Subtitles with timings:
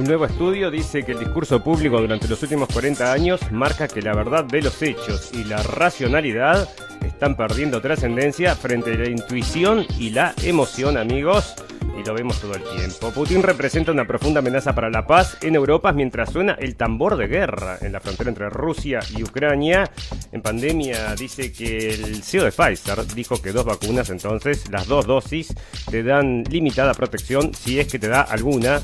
[0.00, 4.00] Un nuevo estudio dice que el discurso público durante los últimos 40 años marca que
[4.00, 6.70] la verdad de los hechos y la racionalidad
[7.04, 11.54] están perdiendo trascendencia frente a la intuición y la emoción, amigos.
[11.98, 13.10] Y lo vemos todo el tiempo.
[13.10, 17.26] Putin representa una profunda amenaza para la paz en Europa mientras suena el tambor de
[17.26, 19.90] guerra en la frontera entre Rusia y Ucrania.
[20.32, 25.06] En pandemia dice que el CEO de Pfizer dijo que dos vacunas, entonces las dos
[25.06, 25.52] dosis,
[25.90, 28.80] te dan limitada protección si es que te da alguna.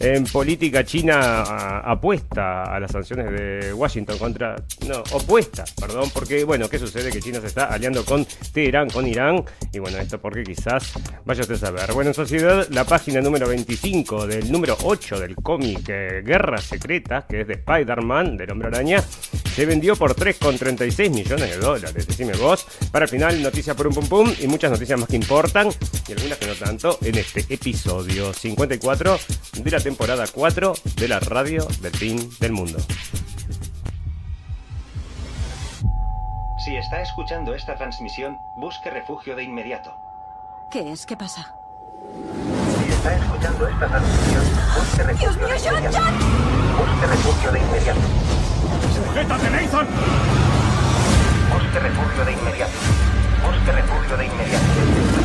[0.00, 1.42] En política, China
[1.80, 4.54] apuesta a las sanciones de Washington contra.
[4.86, 7.10] No, opuesta, perdón, porque, bueno, ¿qué sucede?
[7.10, 9.44] Que China se está aliando con Teherán, con Irán.
[9.72, 10.92] Y bueno, esto porque quizás
[11.24, 11.92] vaya usted a saber.
[11.94, 17.26] Bueno, en sociedad, la página número 25 del número 8 del cómic eh, Guerra Secreta,
[17.28, 19.02] que es de Spider-Man, del Hombre Araña,
[19.58, 22.06] se vendió por 3,36 millones de dólares.
[22.06, 22.64] Decime vos.
[22.92, 25.70] Para el final, noticias por un pum pum y muchas noticias más que importan
[26.06, 29.18] y algunas que no tanto en este episodio 54
[29.54, 32.78] de la temporada 4 de la radio del fin del mundo.
[36.64, 39.92] Si está escuchando esta transmisión, busque refugio de inmediato.
[40.70, 41.04] ¿Qué es?
[41.04, 41.56] ¿Qué pasa?
[42.84, 44.44] Si está escuchando esta transmisión,
[44.76, 45.98] busque refugio ¡Dios mío, de John, inmediato.
[45.98, 46.86] John!
[46.86, 48.47] Busque refugio de inmediato.
[48.94, 49.86] ¡Sujétate, Nathan!
[51.52, 52.72] Busque refugio de inmediato.
[53.44, 55.17] Busque refugio de inmediato.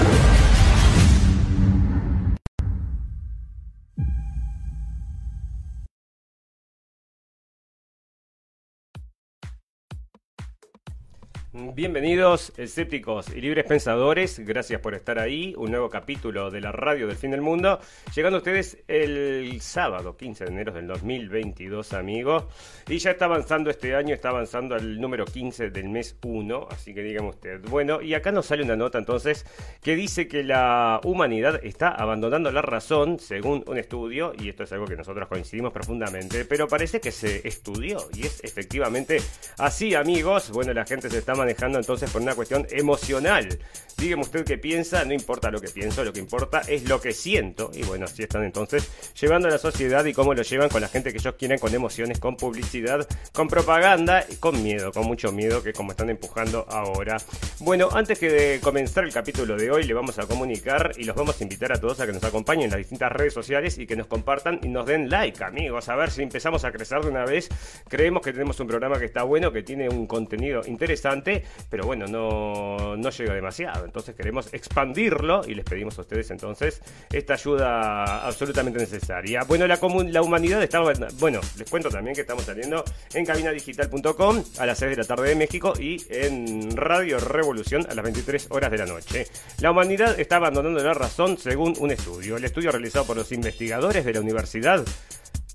[11.56, 14.40] Bienvenidos, escépticos y libres pensadores.
[14.40, 15.54] Gracias por estar ahí.
[15.56, 17.80] Un nuevo capítulo de la radio del fin del mundo.
[18.16, 22.46] Llegando a ustedes el sábado 15 de enero del 2022, amigos.
[22.88, 26.70] Y ya está avanzando este año, está avanzando al número 15 del mes 1.
[26.72, 27.62] Así que dígame usted.
[27.70, 29.46] Bueno, y acá nos sale una nota entonces
[29.84, 34.34] que dice que la humanidad está abandonando la razón, según un estudio.
[34.40, 36.46] Y esto es algo que nosotros coincidimos profundamente.
[36.46, 38.00] Pero parece que se estudió.
[38.16, 39.20] Y es efectivamente
[39.60, 40.50] así, amigos.
[40.50, 43.60] Bueno, la gente se está manejando entonces por una cuestión emocional.
[43.98, 47.14] Dígame usted qué piensa, no importa lo que pienso, lo que importa es lo que
[47.14, 47.70] siento.
[47.74, 48.90] Y bueno, así están entonces
[49.20, 51.74] llevando a la sociedad y cómo lo llevan con la gente que ellos quieren, con
[51.74, 56.66] emociones, con publicidad, con propaganda y con miedo, con mucho miedo que como están empujando
[56.70, 57.18] ahora.
[57.60, 61.16] Bueno, antes que de comenzar el capítulo de hoy, le vamos a comunicar y los
[61.16, 63.86] vamos a invitar a todos a que nos acompañen en las distintas redes sociales y
[63.86, 65.90] que nos compartan y nos den like, amigos.
[65.90, 67.50] A ver si empezamos a crecer de una vez.
[67.88, 71.33] Creemos que tenemos un programa que está bueno, que tiene un contenido interesante
[71.70, 73.86] pero bueno, no, no llega demasiado.
[73.86, 79.44] Entonces queremos expandirlo y les pedimos a ustedes entonces esta ayuda absolutamente necesaria.
[79.44, 79.80] Bueno, la,
[80.10, 80.82] la humanidad está,
[81.20, 82.84] bueno, les cuento también que estamos saliendo
[83.14, 87.94] en cabinadigital.com a las 6 de la tarde de México y en Radio Revolución a
[87.94, 89.28] las 23 horas de la noche.
[89.60, 92.38] La humanidad está abandonando la razón según un estudio.
[92.38, 94.84] El estudio realizado por los investigadores de la Universidad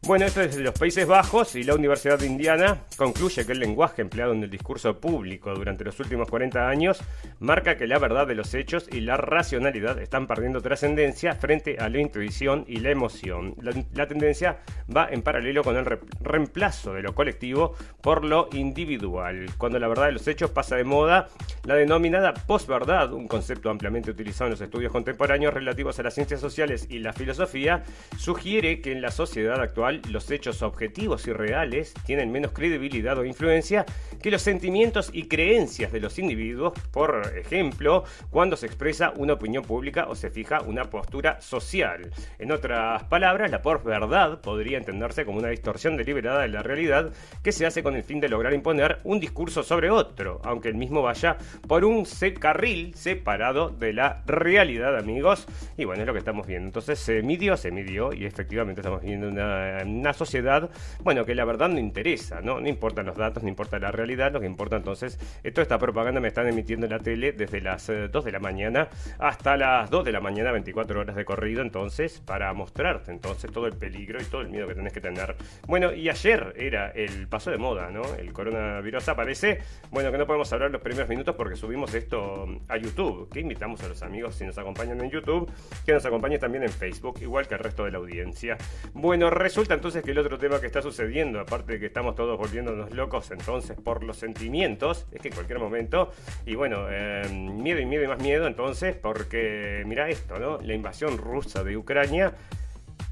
[0.02, 3.58] bueno, esto es de los Países Bajos y la Universidad de Indiana concluye que el
[3.58, 7.00] lenguaje empleado en el discurso público durante los últimos 40 años
[7.40, 11.88] marca que la verdad de los hechos y la racionalidad están perdiendo trascendencia frente a
[11.88, 13.54] la intuición y la emoción.
[13.60, 14.58] La, la tendencia
[14.94, 19.50] va en paralelo con el re reemplazo de lo colectivo por lo individual.
[19.58, 21.28] Cuando la verdad de los hechos pasa de moda,
[21.64, 26.40] la denominada posverdad, un concepto ampliamente utilizado en los estudios contemporáneos relativos a las ciencias
[26.40, 27.82] sociales y la filosofía,
[28.16, 33.24] sugiere que en la sociedad actual los hechos objetivos y reales tienen menos credibilidad o
[33.24, 33.84] influencia
[34.22, 39.64] que los sentimientos y creencias de los individuos, por ejemplo, cuando se expresa una opinión
[39.64, 42.10] pública o se fija una postura social.
[42.38, 47.12] En otras palabras, la verdad podría entenderse como una distorsión deliberada de la realidad
[47.42, 50.74] que se hace con el fin de lograr imponer un discurso sobre otro, aunque el
[50.74, 51.36] mismo vaya
[51.66, 52.06] por un
[52.40, 55.46] carril separado de la realidad, amigos.
[55.76, 56.66] Y bueno, es lo que estamos viendo.
[56.66, 60.70] Entonces se midió, se midió y efectivamente estamos viendo una una sociedad,
[61.00, 62.60] bueno, que la verdad no interesa, ¿no?
[62.60, 65.18] No importan los datos, no importa la realidad, lo que importa entonces,
[65.52, 68.40] toda esta propaganda me están emitiendo en la tele desde las 2 eh, de la
[68.40, 68.88] mañana
[69.18, 73.66] hasta las 2 de la mañana, 24 horas de corrido, entonces, para mostrarte entonces todo
[73.66, 75.36] el peligro y todo el miedo que tenés que tener.
[75.66, 78.02] Bueno, y ayer era el paso de moda, ¿no?
[78.14, 79.58] El coronavirus aparece,
[79.90, 83.82] bueno, que no podemos hablar los primeros minutos porque subimos esto a YouTube, que invitamos
[83.82, 85.50] a los amigos si nos acompañan en YouTube,
[85.84, 88.56] que nos acompañen también en Facebook, igual que el resto de la audiencia.
[88.92, 92.38] Bueno, resulta entonces que el otro tema que está sucediendo, aparte de que estamos todos
[92.38, 96.12] volviéndonos locos entonces por los sentimientos, es que en cualquier momento,
[96.46, 100.60] y bueno, eh, miedo y miedo y más miedo entonces, porque mira esto, ¿no?
[100.60, 102.34] La invasión rusa de Ucrania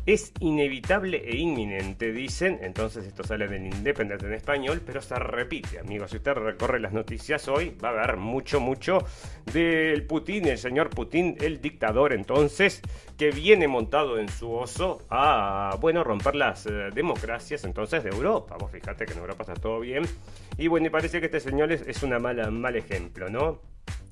[0.06, 2.60] es inevitable e inminente, dicen.
[2.62, 6.12] Entonces esto sale del Independent en español, pero se repite, amigos.
[6.12, 9.04] Si usted recorre las noticias hoy, va a ver mucho, mucho
[9.52, 12.80] del Putin, el señor Putin, el dictador entonces,
[13.18, 18.56] que viene montado en su oso a, bueno, romper las eh, democracias entonces de Europa.
[18.58, 20.04] Vos fíjate que en Europa está todo bien.
[20.56, 23.60] Y bueno, y parece que este señor es, es mala, mal ejemplo, ¿no?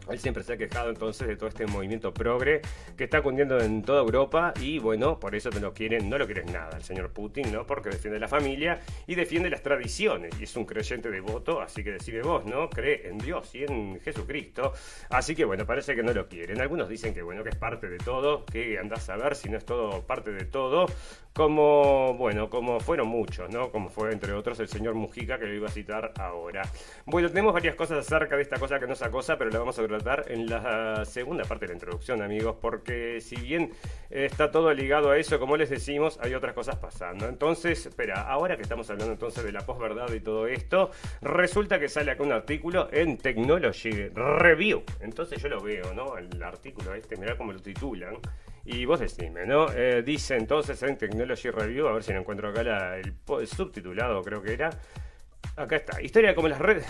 [0.08, 2.60] Él siempre se ha quejado entonces de todo este movimiento progre
[2.96, 6.26] que está cundiendo en toda Europa y bueno, por eso no lo quieren, no lo
[6.26, 7.66] quieren nada el señor Putin, ¿no?
[7.66, 11.92] Porque defiende la familia y defiende las tradiciones y es un creyente devoto, así que
[11.92, 12.68] decime vos, ¿no?
[12.70, 14.72] Cree en Dios y en Jesucristo,
[15.10, 16.60] así que bueno, parece que no lo quieren.
[16.60, 19.58] Algunos dicen que bueno, que es parte de todo, que andás a ver si no
[19.58, 20.86] es todo parte de todo,
[21.34, 23.70] como, bueno, como fueron muchos, ¿no?
[23.72, 26.62] Como fue entre otros el señor Mujica que lo iba a citar ahora.
[27.06, 29.86] Bueno, tenemos varias cosas acerca de esta cosa que nos acosa, pero la vamos a
[29.86, 33.72] tratar en la segunda parte de la introducción, amigos, porque si bien
[34.10, 37.26] está todo ligado a eso, como les decimos, hay otras cosas pasando.
[37.28, 41.88] Entonces, espera, ahora que estamos hablando entonces de la posverdad y todo esto, resulta que
[41.88, 44.84] sale acá un artículo en Technology Review.
[45.00, 46.16] Entonces yo lo veo, ¿no?
[46.16, 48.18] El artículo este, mirá cómo lo titulan.
[48.64, 49.70] Y vos decime, ¿no?
[49.70, 53.14] Eh, dice entonces en Technology Review, a ver si lo encuentro acá la, el
[53.46, 54.70] subtitulado, creo que era.
[55.56, 56.02] Acá está.
[56.02, 56.86] Historia como las redes.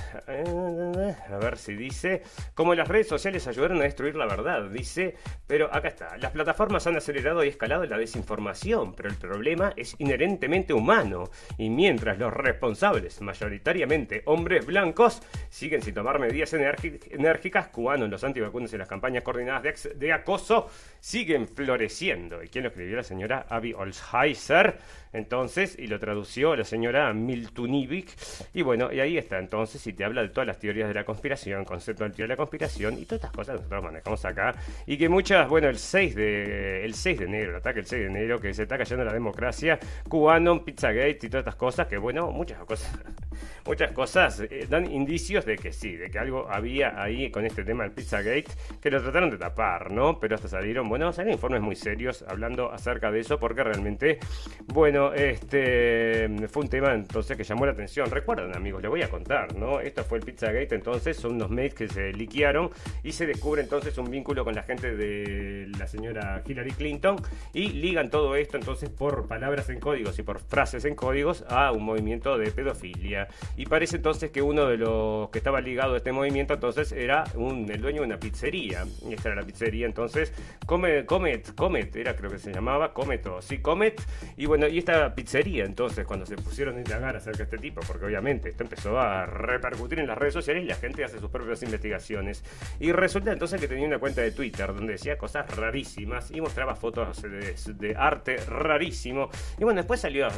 [1.30, 2.22] A ver si dice.
[2.54, 5.16] Como las redes sociales ayudaron a destruir la verdad, dice.
[5.46, 6.16] Pero acá está.
[6.16, 11.30] Las plataformas han acelerado y escalado la desinformación, pero el problema es inherentemente humano.
[11.58, 15.20] Y mientras los responsables, mayoritariamente hombres blancos,
[15.50, 20.70] siguen sin tomar medidas enérgicas, cubanos, los antivacunas y las campañas coordinadas de, acoso
[21.00, 22.42] siguen floreciendo.
[22.42, 22.96] ¿Y quién lo escribió?
[22.96, 24.78] La señora Abby Olsheiser
[25.14, 28.10] entonces, y lo tradució la señora Miltunivik.
[28.52, 31.04] Y bueno, y ahí está entonces, y te habla de todas las teorías de la
[31.04, 34.54] conspiración, concepto del teoría de la conspiración y todas estas cosas que nosotros manejamos acá.
[34.86, 38.02] Y que muchas, bueno, el 6 de, el 6 de enero, el ataque el 6
[38.02, 39.78] de enero, que se está cayendo la democracia,
[40.08, 42.92] cubano, Pizzagate y todas estas cosas, que bueno, muchas cosas,
[43.66, 47.64] muchas cosas eh, dan indicios de que sí, de que algo había ahí con este
[47.64, 48.46] tema del Pizzagate,
[48.80, 50.18] que lo trataron de tapar, ¿no?
[50.20, 54.18] Pero hasta salieron, bueno, salieron informes muy serios hablando acerca de eso, porque realmente,
[54.66, 58.10] bueno, este fue un tema entonces que llamó la atención.
[58.10, 59.80] Recuerden, amigos, les voy a contar, ¿no?
[59.80, 62.70] Esto fue el Pizzagate, entonces son unos mails que se liquearon
[63.02, 67.16] y se descubre entonces un vínculo con la gente de la señora Hillary Clinton
[67.52, 71.72] y ligan todo esto entonces por palabras en códigos y por frases en códigos a
[71.72, 73.23] un movimiento de pedofilia.
[73.56, 77.24] Y parece entonces que uno de los que estaba ligado a este movimiento entonces era
[77.34, 78.84] un, el dueño de una pizzería.
[79.08, 80.32] Y esta era la pizzería entonces
[80.66, 84.00] Comet, Comet, Comet, era creo que se llamaba, Comet o sí, Comet.
[84.36, 87.80] Y bueno, y esta pizzería entonces cuando se pusieron a indagar acerca de este tipo,
[87.86, 91.30] porque obviamente esto empezó a repercutir en las redes sociales y la gente hace sus
[91.30, 92.42] propias investigaciones.
[92.80, 96.74] Y resulta entonces que tenía una cuenta de Twitter donde decía cosas rarísimas y mostraba
[96.74, 99.28] fotos de, arte rarísimo.
[99.58, 100.28] Y bueno, después salió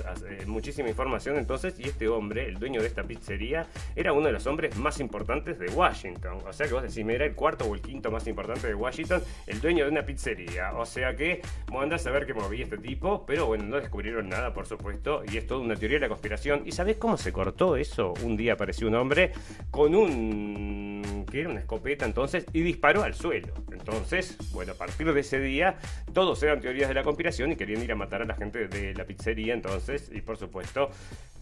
[0.46, 4.47] muchísima información entonces y este hombre, el dueño de esta pizzería, era uno de los
[4.47, 6.38] hombres más importantes de Washington.
[6.47, 9.23] O sea que vos decís, era el cuarto o el quinto más importante de Washington,
[9.47, 10.73] el dueño de una pizzería.
[10.75, 14.28] O sea que, vos andás a ver qué movía este tipo, pero bueno, no descubrieron
[14.28, 16.62] nada por supuesto, y es toda una teoría de la conspiración.
[16.64, 18.14] ¿Y sabés cómo se cortó eso?
[18.23, 19.33] Un día apareció un hombre
[19.71, 21.26] con un.
[21.30, 23.52] que era una escopeta entonces, y disparó al suelo.
[23.73, 25.76] Entonces, bueno, a partir de ese día,
[26.12, 28.95] todos eran teorías de la conspiración y querían ir a matar a la gente de
[28.95, 30.90] la pizzería, entonces, y por supuesto,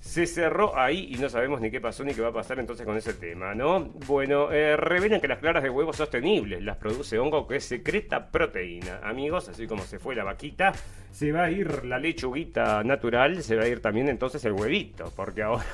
[0.01, 2.87] se cerró ahí y no sabemos ni qué pasó ni qué va a pasar entonces
[2.87, 3.81] con ese tema, ¿no?
[4.07, 9.01] Bueno, eh, revelan que las claras de huevo sostenibles las produce hongo que secreta proteína.
[9.03, 10.73] Amigos, así como se fue la vaquita,
[11.11, 15.13] se va a ir la lechuguita natural, se va a ir también entonces el huevito,
[15.15, 15.65] porque ahora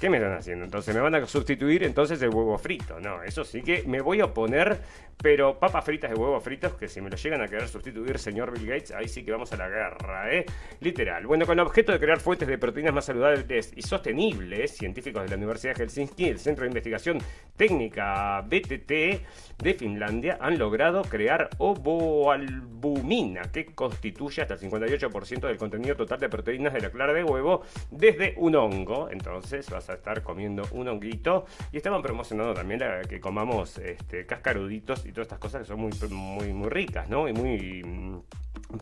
[0.00, 0.64] ¿Qué me están haciendo?
[0.64, 3.00] Entonces me van a sustituir entonces el huevo frito.
[3.00, 4.78] No, eso sí que me voy a oponer,
[5.16, 8.52] pero papas fritas de huevos fritos, que si me lo llegan a querer sustituir, señor
[8.52, 10.44] Bill Gates, ahí sí que vamos a la guerra, ¿eh?
[10.80, 11.26] Literal.
[11.26, 15.30] Bueno, con el objeto de crear fuentes de proteínas más saludables y sostenibles, científicos de
[15.30, 17.18] la Universidad de Helsinki, el Centro de Investigación
[17.56, 25.96] Técnica BTT de Finlandia, han logrado crear ovoalbumina, que constituye hasta el 58% del contenido
[25.96, 29.08] total de proteínas de la clara de huevo desde un hongo.
[29.10, 31.46] Entonces, vas a estar comiendo un honguito.
[31.72, 35.92] Y estaban promocionando también que comamos este, cascaruditos y todas estas cosas que son muy,
[36.10, 37.28] muy, muy ricas, ¿no?
[37.28, 38.20] Y muy mm,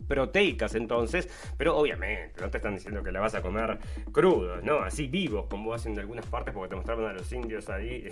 [0.07, 3.79] proteicas entonces, pero obviamente no te están diciendo que la vas a comer
[4.11, 4.79] crudo, ¿no?
[4.79, 8.09] Así vivo, como hacen en algunas partes, porque te mostraron a los indios ahí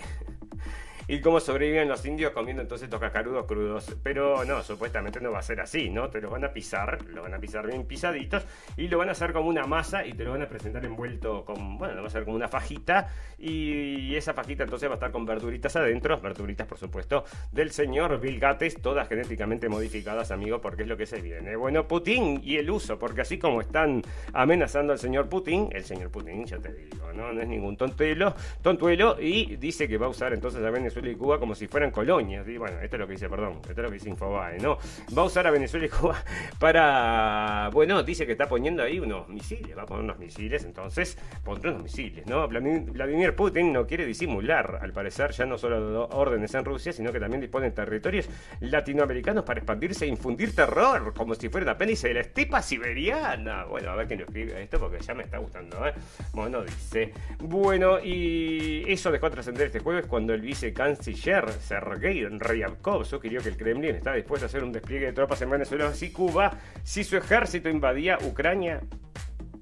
[1.06, 3.96] y cómo sobreviven los indios comiendo entonces estos cascarudos crudos.
[4.02, 6.08] Pero no, supuestamente no va a ser así, ¿no?
[6.08, 8.44] Te los van a pisar, lo van a pisar bien pisaditos
[8.76, 11.44] y lo van a hacer como una masa y te lo van a presentar envuelto
[11.44, 15.10] con, bueno, va a ser como una fajita y esa fajita entonces va a estar
[15.10, 20.82] con verduritas adentro, verduritas por supuesto del señor Bill Gates, todas genéticamente modificadas, amigo, porque
[20.82, 21.56] es lo que se viene.
[21.56, 26.10] Bueno, Putin y el uso, porque así como están amenazando al señor Putin, el señor
[26.10, 30.10] Putin, ya te digo, no, no es ningún tontuelo, tontuelo y dice que va a
[30.10, 32.44] usar entonces a Venezuela y Cuba como si fueran colonias.
[32.46, 34.78] Bueno, esto es lo que dice, perdón, esto es lo que dice Infobae, ¿no?
[35.16, 36.22] Va a usar a Venezuela y Cuba
[36.58, 41.18] para, bueno, dice que está poniendo ahí unos misiles, va a poner unos misiles, entonces
[41.42, 42.46] pondrá unos misiles, ¿no?
[42.48, 47.20] Vladimir Putin no quiere disimular, al parecer, ya no solo órdenes en Rusia, sino que
[47.20, 48.28] también dispone territorios
[48.60, 53.64] latinoamericanos para expandirse e infundir terror, como si fuera una apéndice de la estepa siberiana.
[53.64, 55.94] Bueno, a ver quién lo escribe esto, porque ya me está gustando, ¿eh?
[56.32, 57.12] Bueno, dice.
[57.38, 60.40] Bueno, y eso dejó trascender este jueves cuando el
[60.84, 63.04] vicecanciller Sergei Ryabkov.
[63.04, 66.10] Sugirió que el Kremlin está dispuesto a hacer un despliegue de tropas en Venezuela y
[66.10, 68.80] Cuba si su ejército invadía Ucrania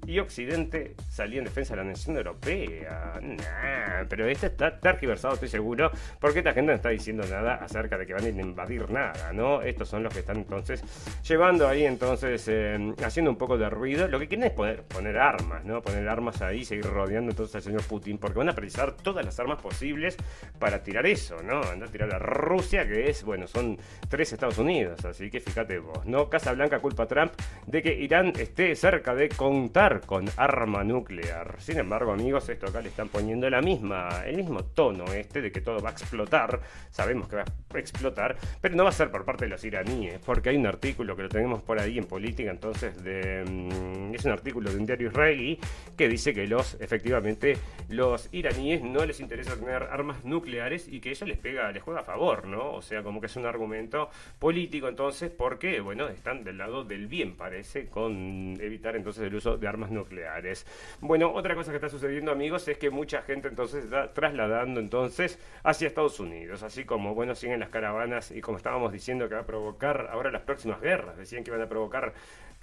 [0.05, 3.19] y Occidente salía en defensa de la nación europea.
[3.21, 7.97] Nah, pero este está tergiversado, estoy seguro, porque esta gente no está diciendo nada acerca
[7.97, 9.61] de que van a invadir nada, ¿no?
[9.61, 10.83] Estos son los que están entonces
[11.27, 14.07] llevando ahí, entonces, eh, haciendo un poco de ruido.
[14.07, 15.81] Lo que quieren es poner, poner armas, ¿no?
[15.81, 19.39] Poner armas ahí, seguir rodeando entonces al señor Putin, porque van a precisar todas las
[19.39, 20.17] armas posibles
[20.59, 21.61] para tirar eso, ¿no?
[21.61, 23.77] Andar a tirar a Rusia, que es, bueno, son
[24.09, 26.29] tres Estados Unidos, así que fíjate vos, ¿no?
[26.29, 27.33] Casa Blanca culpa a Trump
[27.67, 31.55] de que Irán esté cerca de contar con arma nuclear.
[31.59, 35.51] Sin embargo, amigos, esto acá le están poniendo la misma, el mismo tono este de
[35.51, 36.59] que todo va a explotar.
[36.91, 40.19] Sabemos que va a explotar, pero no va a ser por parte de los iraníes,
[40.25, 44.25] porque hay un artículo que lo tenemos por ahí en política, entonces de, mm, es
[44.25, 45.59] un artículo de un diario israelí
[45.97, 47.57] que dice que los, efectivamente,
[47.89, 52.01] los iraníes no les interesa tener armas nucleares y que eso les pega, les juega
[52.01, 52.73] a favor, ¿no?
[52.73, 54.09] O sea, como que es un argumento
[54.39, 59.57] político entonces, porque, bueno, están del lado del bien, parece, con evitar entonces el uso
[59.57, 60.65] de armas nucleares.
[61.01, 65.39] Bueno, otra cosa que está sucediendo, amigos, es que mucha gente entonces está trasladando entonces
[65.63, 69.41] hacia Estados Unidos, así como, bueno, siguen las caravanas y como estábamos diciendo que va
[69.41, 72.13] a provocar ahora las próximas guerras, decían que van a provocar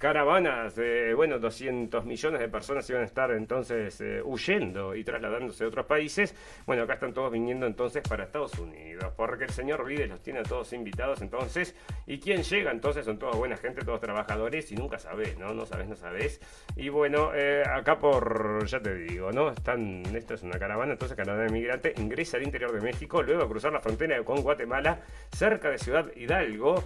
[0.01, 5.63] caravanas de, bueno, 200 millones de personas iban a estar entonces eh, huyendo y trasladándose
[5.63, 6.35] a otros países.
[6.65, 10.39] Bueno, acá están todos viniendo entonces para Estados Unidos, porque el señor Vides los tiene
[10.39, 11.75] a todos invitados entonces.
[12.07, 13.05] ¿Y quién llega entonces?
[13.05, 15.53] Son todos buena gente, todos trabajadores y nunca sabes, ¿no?
[15.53, 16.41] No sabes, no sabes.
[16.75, 19.51] Y bueno, eh, acá por, ya te digo, ¿no?
[19.51, 23.43] Están, esto es una caravana, entonces caravana de migrante ingresa al interior de México, luego
[23.43, 26.83] a cruzar la frontera con Guatemala, cerca de Ciudad Hidalgo.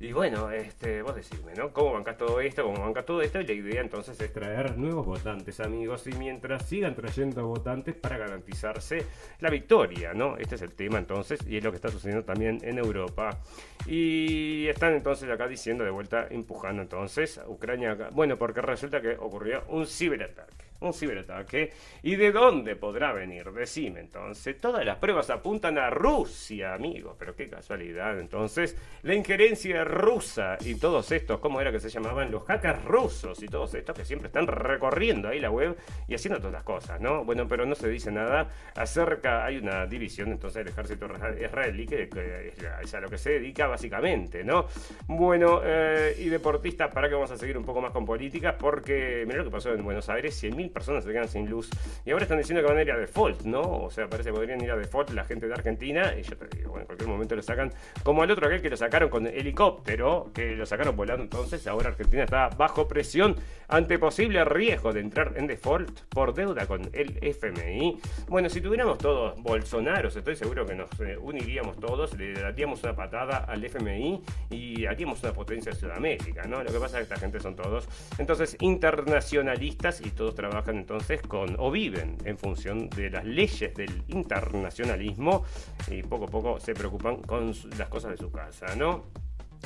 [0.00, 1.70] Y bueno, este, vos decime, ¿no?
[1.70, 2.53] ¿Cómo bancas todo esto?
[2.62, 3.40] ¿Cómo bancas todo esto?
[3.40, 8.16] Y la idea entonces es traer nuevos votantes, amigos, y mientras sigan trayendo votantes para
[8.16, 9.04] garantizarse
[9.40, 10.36] la victoria, ¿no?
[10.36, 13.40] Este es el tema entonces, y es lo que está sucediendo también en Europa.
[13.86, 18.10] Y están entonces acá diciendo de vuelta, empujando entonces a Ucrania.
[18.12, 21.72] Bueno, porque resulta que ocurrió un ciberataque un ciberataque.
[22.02, 23.50] ¿Y de dónde podrá venir?
[23.52, 24.58] Decime entonces.
[24.60, 27.16] Todas las pruebas apuntan a Rusia, amigos.
[27.18, 28.18] Pero qué casualidad.
[28.18, 32.30] Entonces, la injerencia rusa y todos estos, ¿cómo era que se llamaban?
[32.30, 35.76] Los hackers rusos y todos estos que siempre están recorriendo ahí la web
[36.08, 37.24] y haciendo todas las cosas, ¿no?
[37.24, 39.44] Bueno, pero no se dice nada acerca.
[39.44, 41.08] Hay una división entonces del ejército
[41.42, 44.66] israelí que, es a lo que se dedica básicamente, ¿no?
[45.06, 49.24] Bueno, eh, y deportista, para que vamos a seguir un poco más con políticas, porque
[49.26, 51.70] mira lo que pasó en Buenos Aires: 100.000 personas se quedan sin luz.
[52.04, 53.62] Y ahora están diciendo que van a ir a default, ¿no?
[53.62, 56.14] O sea, parece que podrían ir a default la gente de Argentina.
[56.18, 57.72] Y yo te digo, bueno, en cualquier momento lo sacan.
[58.02, 61.66] Como al otro aquel que lo sacaron con helicóptero, que lo sacaron volando entonces.
[61.66, 63.36] Ahora Argentina está bajo presión
[63.68, 68.00] ante posible riesgo de entrar en default por deuda con el FMI.
[68.28, 72.94] Bueno, si tuviéramos todos Bolsonaro, estoy seguro que nos eh, uniríamos todos, le daríamos una
[72.94, 76.62] patada al FMI y haríamos una potencia de Sudamérica, ¿no?
[76.62, 77.88] Lo que pasa es que esta gente son todos,
[78.18, 84.02] entonces, internacionalistas y todos trabajan entonces con o viven en función de las leyes del
[84.08, 85.44] internacionalismo
[85.90, 89.04] y poco a poco se preocupan con las cosas de su casa, ¿no?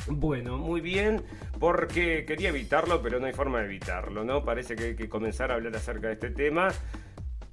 [0.06, 1.22] Bueno, muy bien,
[1.58, 4.44] porque quería evitarlo, pero no hay forma de evitarlo, ¿no?
[4.44, 6.68] Parece que hay que comenzar a hablar acerca de este tema.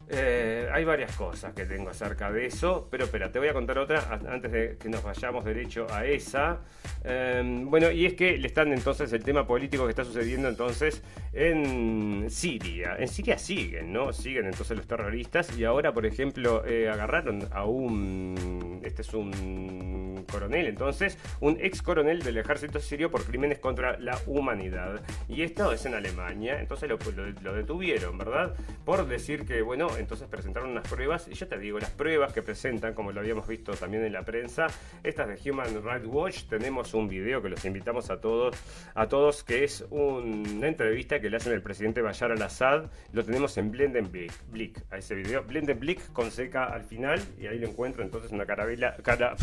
[0.08, 3.80] Eh, hay varias cosas que tengo acerca de eso, pero espera, te voy a contar
[3.80, 6.60] otra antes de que nos vayamos derecho a esa.
[7.04, 11.02] Em, bueno, y es que le están entonces el tema político que está sucediendo entonces
[11.34, 12.96] en Siria.
[13.00, 14.14] En Siria siguen, ¿no?
[14.14, 18.82] Siguen entonces los terroristas y ahora, por ejemplo, eh, agarraron a un...
[18.84, 24.20] Este es un coronel, entonces, un ex coronel del ejército sirio por crímenes contra la
[24.28, 25.02] humanidad.
[25.28, 26.98] Y esto es en Alemania, entonces lo,
[27.42, 28.56] lo detuvieron, ¿verdad?
[28.84, 32.42] Por decir que, bueno, Entonces presentaron unas pruebas, y yo te digo, las pruebas que
[32.42, 34.68] presentan, como lo habíamos visto también en la prensa,
[35.04, 38.56] estas de Human Rights Watch, tenemos un video que los invitamos a todos,
[38.94, 43.58] a todos, que es una entrevista que le hacen el presidente Bayar al-Assad, lo tenemos
[43.58, 47.68] en Blenden Blick, a ese video, Blenden Blick con seca al final, y ahí lo
[47.68, 49.36] encuentro entonces una carabela, cara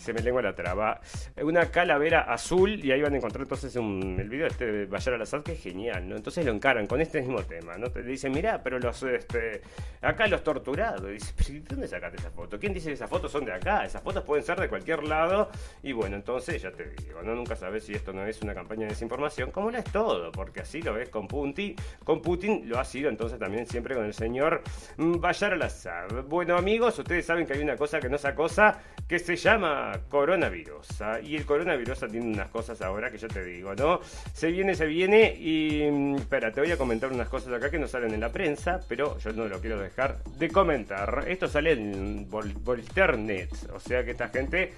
[0.00, 1.00] se me lengua la traba.
[1.42, 5.42] Una calavera azul y ahí van a encontrar entonces el video este de Bayar al-Assad
[5.42, 6.16] que es genial, ¿no?
[6.16, 7.90] Entonces lo encaran con este mismo tema, ¿no?
[7.90, 9.60] Te dicen, mirá, pero los, este,
[10.00, 11.02] acá los torturados.
[11.10, 12.58] Y dice, ¿de dónde sacaste esa foto?
[12.58, 13.84] ¿Quién dice que esas fotos son de acá?
[13.84, 15.50] Esas fotos pueden ser de cualquier lado.
[15.82, 17.34] Y bueno, entonces ya te digo, ¿no?
[17.34, 20.60] Nunca sabes si esto no es una campaña de desinformación, como lo es todo, porque
[20.60, 24.14] así lo ves con Putin, con Putin lo ha sido entonces también siempre con el
[24.14, 24.62] señor
[24.96, 26.24] Bayar al-Assad.
[26.24, 28.78] Bueno, amigos, ustedes saben que hay una cosa que no es cosa
[29.08, 30.86] que se llama coronavirus.
[31.22, 34.00] Y el coronavirus tiene unas cosas ahora que yo te digo, ¿no?
[34.32, 35.88] Se viene, se viene y...
[35.90, 38.80] Mm, espera, te voy a comentar unas cosas acá que no salen en la prensa,
[38.88, 41.24] pero yo no lo quiero dejar de comentar.
[41.26, 44.72] Esto sale en Volternet, o sea que esta gente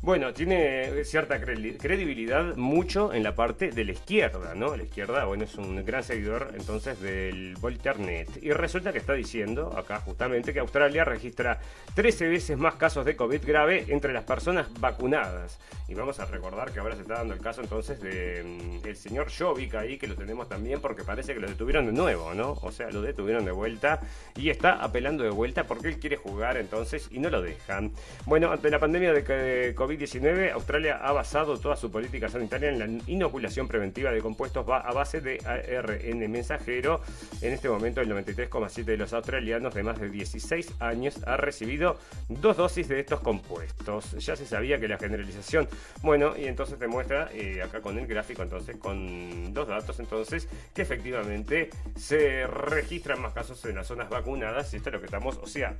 [0.00, 4.76] bueno, tiene cierta credibilidad mucho en la parte de la izquierda, ¿no?
[4.76, 8.28] La izquierda, bueno, es un gran seguidor entonces del Volternet.
[8.40, 11.58] Y resulta que está diciendo acá justamente que Australia registra
[11.96, 15.58] 13 veces más casos de COVID grave entre las personas vacunadas.
[15.88, 18.96] Y vamos a recordar que ahora se está dando el caso entonces de mm, el
[18.96, 22.52] señor Jovic ahí, que lo tenemos también porque parece que lo detuvieron de nuevo, ¿no?
[22.62, 23.98] O sea, lo detuvieron de vuelta
[24.36, 27.90] y está apelando de vuelta porque él quiere jugar entonces y no lo dejan.
[28.26, 32.78] Bueno, ante la pandemia de COVID, COVID-19, Australia ha basado toda su política sanitaria en
[32.78, 37.00] la inoculación preventiva de compuestos a base de ARN mensajero.
[37.40, 41.96] En este momento, el 93,7% de los australianos de más de 16 años ha recibido
[42.28, 44.12] dos dosis de estos compuestos.
[44.18, 45.66] Ya se sabía que la generalización,
[46.02, 50.48] bueno, y entonces te muestra eh, acá con el gráfico, entonces con dos datos, entonces
[50.74, 54.70] que efectivamente se registran más casos en las zonas vacunadas.
[54.74, 55.74] Y esto es lo que estamos, o sea,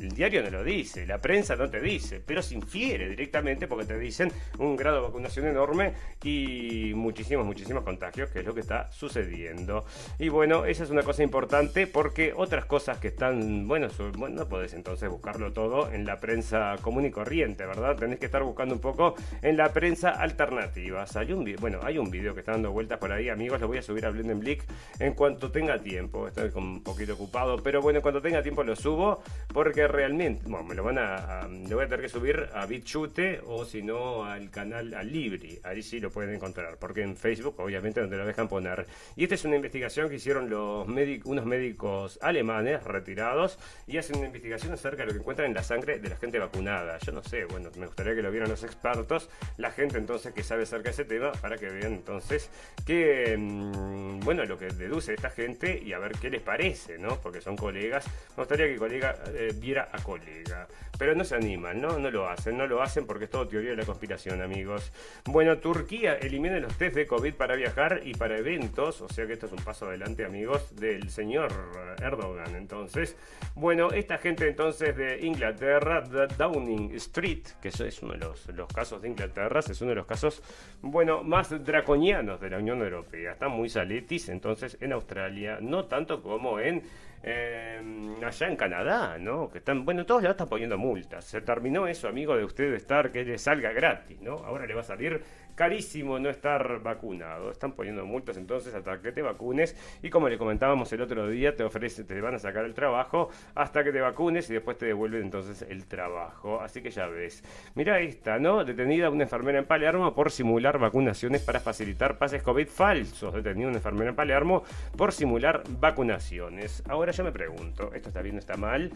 [0.00, 3.23] el diario no lo dice, la prensa no te dice, pero se infiere directamente
[3.68, 8.54] porque te dicen un grado de vacunación enorme y muchísimos, muchísimos contagios, que es lo
[8.54, 9.84] que está sucediendo.
[10.18, 14.48] Y bueno, esa es una cosa importante porque otras cosas que están, bueno, bueno no
[14.48, 17.96] podés entonces buscarlo todo en la prensa común y corriente, ¿verdad?
[17.96, 21.04] Tenés que estar buscando un poco en la prensa alternativa.
[21.14, 23.78] Hay un, bueno, hay un video que está dando vueltas por ahí, amigos, lo voy
[23.78, 24.64] a subir a Blendenblick
[24.98, 26.28] en cuanto tenga tiempo.
[26.28, 30.74] Estoy un poquito ocupado, pero bueno, cuando tenga tiempo lo subo porque realmente, bueno, me
[30.74, 33.13] lo van a, a lo voy a tener que subir a BitChute
[33.46, 37.54] o si no al canal al Libri, ahí sí lo pueden encontrar, porque en Facebook
[37.58, 38.86] obviamente te lo dejan poner.
[39.14, 40.86] Y esta es una investigación que hicieron los
[41.24, 45.62] unos médicos alemanes retirados y hacen una investigación acerca de lo que encuentran en la
[45.62, 46.98] sangre de la gente vacunada.
[46.98, 50.42] Yo no sé, bueno, me gustaría que lo vieran los expertos, la gente entonces que
[50.42, 52.50] sabe acerca de ese tema, para que vean entonces
[52.84, 57.20] que, mm, bueno, lo que deduce esta gente y a ver qué les parece, ¿no?
[57.20, 58.06] Porque son colegas.
[58.36, 60.66] Me gustaría que colega eh, viera a colega,
[60.98, 61.98] pero no se animan, ¿no?
[61.98, 64.92] No lo hacen, no lo hacen porque es todo teoría de la conspiración, amigos.
[65.24, 69.34] Bueno, Turquía elimina los test de COVID para viajar y para eventos, o sea que
[69.34, 71.52] esto es un paso adelante, amigos, del señor
[72.00, 72.54] Erdogan.
[72.56, 73.16] Entonces,
[73.54, 76.02] bueno, esta gente entonces de Inglaterra,
[76.36, 79.96] Downing Street, que eso es uno de los, los casos de Inglaterra, es uno de
[79.96, 80.42] los casos,
[80.82, 83.32] bueno, más draconianos de la Unión Europea.
[83.32, 86.82] Están muy saletis, entonces, en Australia, no tanto como en
[87.26, 87.80] eh,
[88.22, 89.50] allá en Canadá, ¿no?
[89.50, 91.24] Que están, bueno, todos le están poniendo multas.
[91.24, 94.34] Se terminó eso, amigo, de usted estar que le salga gratis, ¿no?
[94.34, 95.22] Ahora le va a salir
[95.54, 97.50] carísimo no estar vacunado.
[97.50, 101.54] Están poniendo multas entonces hasta que te vacunes y como le comentábamos el otro día,
[101.54, 104.86] te ofrece, te van a sacar el trabajo hasta que te vacunes y después te
[104.86, 106.60] devuelven entonces el trabajo.
[106.60, 107.42] Así que ya ves.
[107.74, 108.64] Mira esta, ¿no?
[108.64, 113.34] Detenida una enfermera en Palermo por simular vacunaciones para facilitar pases COVID falsos.
[113.34, 114.64] Detenida una enfermera en Palermo
[114.96, 116.82] por simular vacunaciones.
[116.88, 118.90] Ahora yo me pregunto, ¿esto está bien o está mal?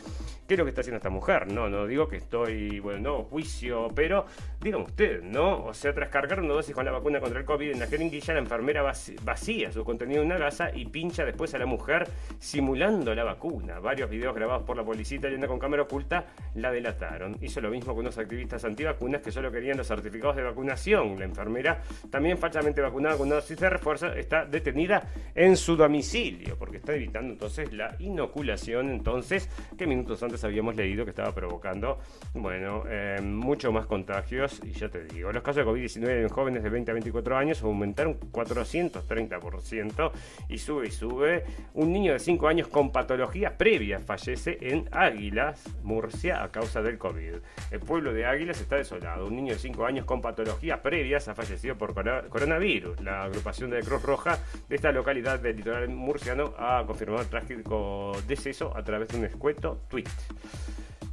[0.46, 1.50] ¿Qué es lo que está haciendo esta mujer?
[1.52, 4.26] No, no digo que estoy, bueno, no, juicio, pero
[4.60, 5.64] dígame usted, ¿no?
[5.64, 8.40] O sea, tras cargar dosis con la vacuna contra el COVID en la jeringuilla, la
[8.40, 8.82] enfermera
[9.22, 12.08] vacía su contenido en una gasa y pincha después a la mujer
[12.38, 13.78] simulando la vacuna.
[13.78, 17.36] Varios videos grabados por la policía italiana con cámara oculta la delataron.
[17.40, 21.18] Hizo lo mismo con unos activistas antivacunas que solo querían los certificados de vacunación.
[21.18, 26.56] La enfermera, también falsamente vacunada con una dosis de refuerzo, está detenida en su domicilio
[26.58, 28.90] porque está evitando entonces la inoculación.
[28.90, 31.98] Entonces, que minutos antes habíamos leído que estaba provocando,
[32.34, 34.60] bueno, eh, mucho más contagios.
[34.64, 37.62] Y ya te digo, los casos de COVID-19 en jóvenes de 20 a 24 años
[37.64, 40.12] aumentaron 430%
[40.48, 41.44] y sube y sube.
[41.74, 46.96] Un niño de 5 años con patologías previas fallece en Águilas, Murcia, a causa del
[46.96, 47.38] COVID.
[47.72, 49.26] El pueblo de Águilas está desolado.
[49.26, 51.92] Un niño de 5 años con patologías previas ha fallecido por
[52.28, 53.00] coronavirus.
[53.00, 58.12] La agrupación de Cruz Roja de esta localidad del litoral murciano ha confirmado el trágico
[58.28, 60.04] deceso a través de un escueto tweet.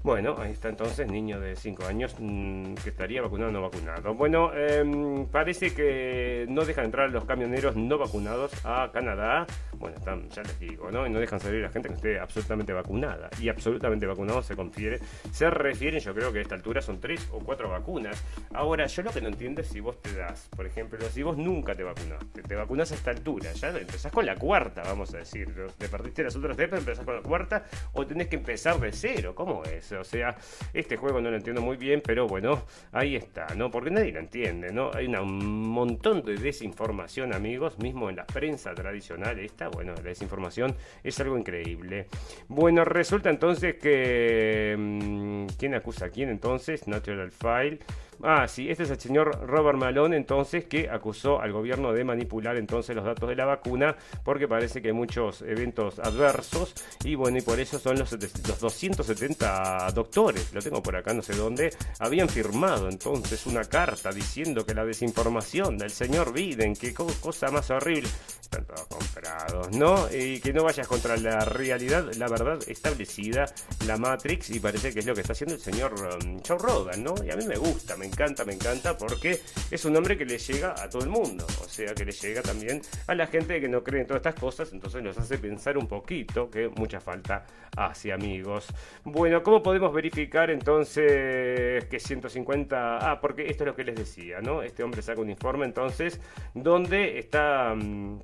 [0.05, 4.13] Bueno, ahí está entonces, niño de 5 años mm, que estaría vacunado o no vacunado.
[4.13, 9.47] Bueno, em, parece que no dejan entrar los camioneros no vacunados a Canadá.
[9.73, 11.07] Bueno, están, ya les digo, ¿no?
[11.07, 13.31] Y no dejan salir a la gente que esté absolutamente vacunada.
[13.41, 14.99] Y absolutamente vacunado se confiere.
[15.31, 18.23] Se refieren, yo creo que a esta altura son 3 o 4 vacunas.
[18.53, 21.35] Ahora, yo lo que no entiendo es si vos te das, por ejemplo, si vos
[21.35, 25.17] nunca te vacunaste, te vacunas a esta altura, ya empezás con la cuarta, vamos a
[25.17, 25.51] decir.
[25.79, 27.63] Te perdiste las otras tres, pero empezás con la cuarta,
[27.93, 29.33] o tenés que empezar de cero.
[29.33, 29.94] ¿Cómo es?
[29.97, 30.35] O sea,
[30.73, 33.71] este juego no lo entiendo muy bien, pero bueno, ahí está, ¿no?
[33.71, 34.91] Porque nadie lo entiende, ¿no?
[34.93, 40.75] Hay un montón de desinformación, amigos, mismo en la prensa tradicional esta, bueno, la desinformación
[41.03, 42.07] es algo increíble.
[42.47, 44.75] Bueno, resulta entonces que...
[44.77, 46.87] Mm, ¿Quién acusa a quién entonces?
[46.87, 47.79] Natural File.
[48.23, 52.57] Ah, sí, este es el señor Robert Malone entonces que acusó al gobierno de manipular
[52.57, 56.73] entonces los datos de la vacuna porque parece que hay muchos eventos adversos
[57.03, 61.21] y bueno, y por eso son los, los 270 doctores, lo tengo por acá no
[61.21, 66.93] sé dónde, habían firmado entonces una carta diciendo que la desinformación del señor Biden, que
[66.93, 68.09] cosa más horrible,
[68.41, 70.07] están todos comprados, ¿no?
[70.11, 73.45] Y que no vayas contra la realidad, la verdad establecida,
[73.85, 77.03] la Matrix y parece que es lo que está haciendo el señor um, Joe Rogan,
[77.03, 77.15] ¿no?
[77.23, 79.39] Y a mí me gusta, me me encanta, me encanta, porque
[79.71, 82.43] es un nombre que le llega a todo el mundo, o sea, que le llega
[82.43, 85.75] también a la gente que no cree en todas estas cosas, entonces nos hace pensar
[85.75, 88.67] un poquito que mucha falta hace, amigos.
[89.03, 93.11] Bueno, ¿cómo podemos verificar entonces que 150...
[93.11, 94.61] Ah, porque esto es lo que les decía, ¿no?
[94.61, 96.21] Este hombre saca un informe entonces
[96.53, 97.73] donde está...
[97.73, 98.19] Mm,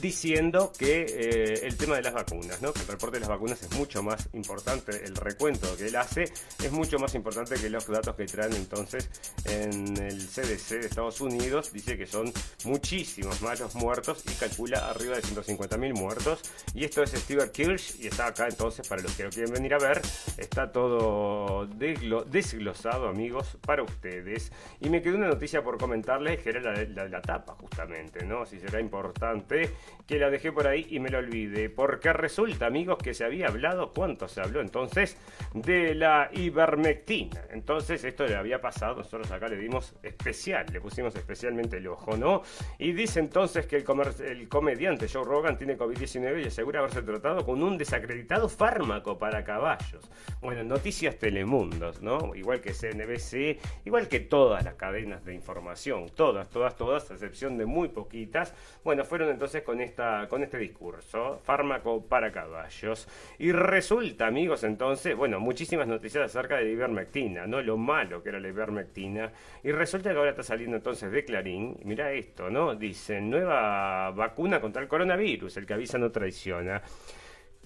[0.00, 2.72] diciendo que eh, el tema de las vacunas, ¿no?
[2.72, 6.24] que el reporte de las vacunas es mucho más importante, el recuento que él hace
[6.62, 9.08] es mucho más importante que los datos que traen entonces
[9.44, 12.32] en el CDC de Estados Unidos, dice que son
[12.64, 16.40] muchísimos más los muertos y calcula arriba de 150.000 muertos
[16.74, 19.74] y esto es Steve Kirsch y está acá entonces para los que lo quieren venir
[19.74, 20.02] a ver,
[20.36, 26.60] está todo desglosado amigos para ustedes y me quedó una noticia por comentarles que era
[26.60, 28.44] la, la, la tapa justamente, ¿no?
[28.46, 29.75] si será importante
[30.06, 31.68] que la dejé por ahí y me lo olvidé.
[31.68, 35.16] Porque resulta, amigos, que se había hablado, ¿cuánto se habló entonces?
[35.52, 37.42] De la ivermectina.
[37.50, 42.16] Entonces, esto le había pasado, nosotros acá le dimos especial, le pusimos especialmente el ojo,
[42.16, 42.42] ¿no?
[42.78, 43.84] Y dice entonces que el,
[44.24, 49.42] el comediante Joe Rogan tiene COVID-19 y asegura haberse tratado con un desacreditado fármaco para
[49.44, 50.10] caballos.
[50.40, 52.34] Bueno, noticias Telemundos, ¿no?
[52.34, 57.58] Igual que CNBC, igual que todas las cadenas de información, todas, todas, todas, a excepción
[57.58, 58.54] de muy poquitas.
[58.84, 63.06] Bueno, fueron entonces con, esta, con este discurso, fármaco para caballos.
[63.38, 67.60] Y resulta, amigos, entonces, bueno, muchísimas noticias acerca de la ivermectina, ¿no?
[67.60, 69.32] Lo malo que era la ivermectina.
[69.62, 72.74] Y resulta que ahora está saliendo entonces de Clarín, mira esto, ¿no?
[72.76, 76.80] Dice, nueva vacuna contra el coronavirus, el que avisa no traiciona.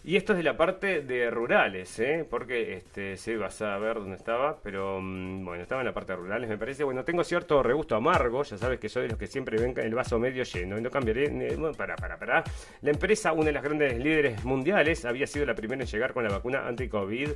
[0.03, 2.27] Y esto es de la parte de rurales, ¿eh?
[2.29, 6.15] porque este, se va a ver dónde estaba, pero mm, bueno, estaba en la parte
[6.15, 6.85] de rurales, me parece.
[6.85, 9.95] Bueno, tengo cierto regusto amargo, ya sabes que soy de los que siempre ven el
[9.95, 11.29] vaso medio lleno y no cambiaré.
[11.29, 12.43] Bueno, para, para, para.
[12.81, 16.25] La empresa, una de las grandes líderes mundiales, había sido la primera en llegar con
[16.25, 17.31] la vacuna anti-COVID.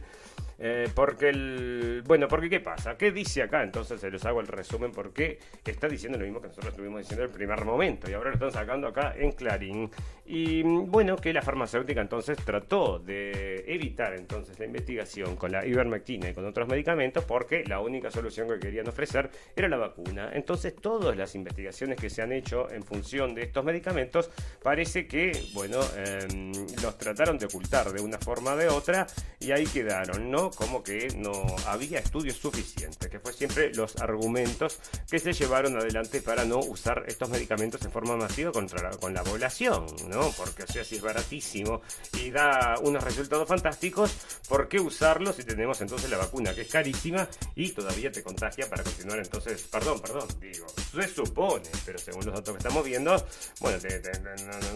[0.59, 2.03] Eh, porque el.
[2.07, 2.97] Bueno, porque ¿qué pasa?
[2.97, 3.63] ¿Qué dice acá?
[3.63, 7.25] Entonces se los hago el resumen porque está diciendo lo mismo que nosotros estuvimos diciendo
[7.25, 9.91] en el primer momento y ahora lo están sacando acá en Clarín.
[10.25, 16.31] Y bueno, que la farmacéutica entonces trató de evitar entonces la investigación con la ivermectina
[16.31, 20.31] y con otros medicamentos porque la única solución que querían ofrecer era la vacuna.
[20.33, 24.31] Entonces todas las investigaciones que se han hecho en función de estos medicamentos
[24.63, 29.09] parece que, bueno, em, los trataron de ocultar de una forma o de otra
[29.41, 30.51] y ahí quedaron, ¿no?
[30.51, 31.33] Como que no
[31.67, 34.79] había estudios suficientes, que fue siempre los argumentos
[35.11, 39.25] que se llevaron adelante para no usar estos medicamentos en forma masiva contra con la
[39.25, 40.31] población, ¿no?
[40.37, 41.83] Porque, o sea, si es baratísimo
[42.23, 42.44] y da
[42.83, 44.13] unos resultados fantásticos,
[44.49, 48.69] ¿por qué usarlo si tenemos entonces la vacuna que es carísima y todavía te contagia
[48.69, 49.63] para continuar entonces?
[49.63, 53.27] Perdón, perdón, digo, se supone, pero según los datos que estamos viendo,
[53.61, 53.79] bueno,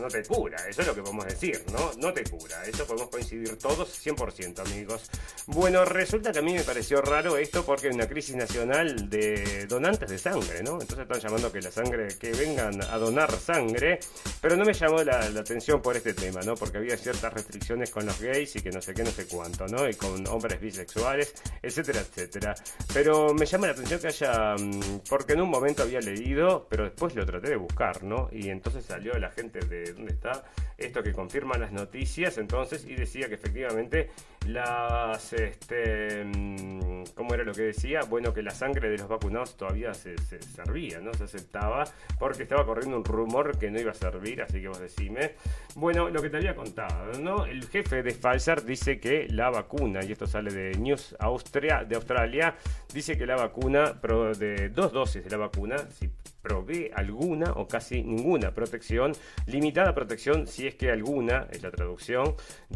[0.01, 1.93] no, te cura, eso es lo que podemos decir, ¿no?
[1.99, 5.11] No te cura, eso podemos coincidir todos 100%, amigos.
[5.47, 9.67] Bueno, resulta que a mí me pareció raro esto porque hay una crisis nacional de
[9.67, 10.81] donantes de sangre, ¿no?
[10.81, 14.01] Entonces están llamando que la sangre, que vengan a donar sangre,
[14.41, 16.55] pero no me llamó la, la atención por este tema, ¿no?
[16.55, 17.58] Porque había ciertas restricciones
[17.93, 19.89] con los gays y que no sé qué, no sé cuánto, ¿no?
[19.89, 22.55] Y con hombres bisexuales, etcétera, etcétera.
[22.93, 26.85] Pero me llama la atención que haya, mm, porque en un momento había leído, pero
[26.85, 28.29] después lo traté de buscar, ¿no?
[28.33, 30.45] Y entonces salió la gente de, ¿dónde está?
[30.77, 34.11] Esto que confirma las noticias, entonces, y decía que efectivamente
[34.49, 38.01] las, este, mm, ¿cómo era lo que decía?
[38.09, 41.13] Bueno, que la sangre de los vacunados todavía se, servía, ¿no?
[41.13, 41.85] Se aceptaba,
[42.19, 45.35] porque estaba corriendo un rumor que no iba a servir, así que vos decime.
[45.75, 47.45] Bueno, lo que te había contado, ¿no?
[47.45, 51.97] El jefe de Pfizer dice que la vacuna, y esto sale de News Austria, de
[51.97, 52.57] Australia,
[52.93, 53.93] dice que la vacuna,
[54.39, 56.11] de dos dosis de la vacuna, si
[56.43, 59.13] provee alguna o casi ninguna protección,
[59.47, 62.35] limitada protección si es que alguna, es la traducción,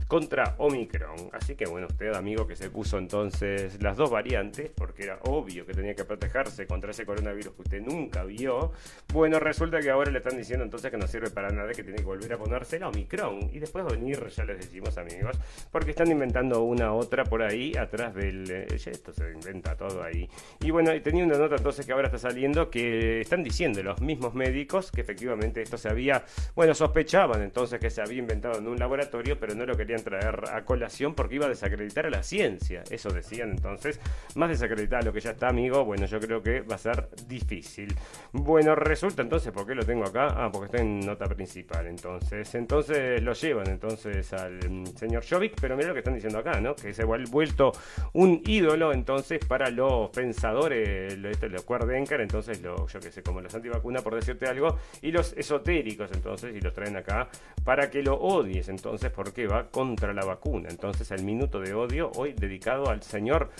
[0.08, 1.30] contra Omicron.
[1.32, 5.64] Así que bueno, usted amigo que se puso entonces las dos variantes, porque era obvio
[5.64, 8.72] que tenía que protegerse contra ese coronavirus que usted nunca vio,
[9.12, 11.98] bueno, resulta que ahora le están diciendo entonces que no sirve para nada, que tiene
[11.98, 13.50] que volver a ponerse la Omicron.
[13.52, 15.38] Y después venir, ya les decimos amigos,
[15.70, 18.50] porque están inventando una otra por ahí atrás del...
[18.50, 20.28] Eh, esto se inventa todo ahí.
[20.60, 24.00] Y bueno, tenía una nota entonces que ahora está saliendo que están diciendo de los
[24.00, 28.66] mismos médicos que efectivamente esto se había, bueno, sospechaban entonces que se había inventado en
[28.66, 32.22] un laboratorio, pero no lo querían traer a colación porque iba a desacreditar a la
[32.22, 32.82] ciencia.
[32.90, 34.00] Eso decían entonces,
[34.36, 37.94] más desacreditar lo que ya está, amigo, bueno, yo creo que va a ser difícil.
[38.32, 40.28] Bueno, resulta entonces, ¿por qué lo tengo acá?
[40.28, 42.54] Ah, porque está en nota principal, entonces.
[42.54, 46.58] Entonces lo llevan entonces al mm, señor Jovic, pero mira lo que están diciendo acá,
[46.58, 46.74] ¿no?
[46.74, 47.72] Que se ha vuelto
[48.14, 53.22] un ídolo entonces para los pensadores, lo, este, los Cuerdenker, entonces lo, yo que sé,
[53.22, 57.28] como los antivacuna, por decirte algo, y los esotéricos, entonces, y los traen acá
[57.64, 60.68] para que lo odies, entonces, porque va contra la vacuna.
[60.70, 63.50] Entonces, el minuto de odio hoy dedicado al señor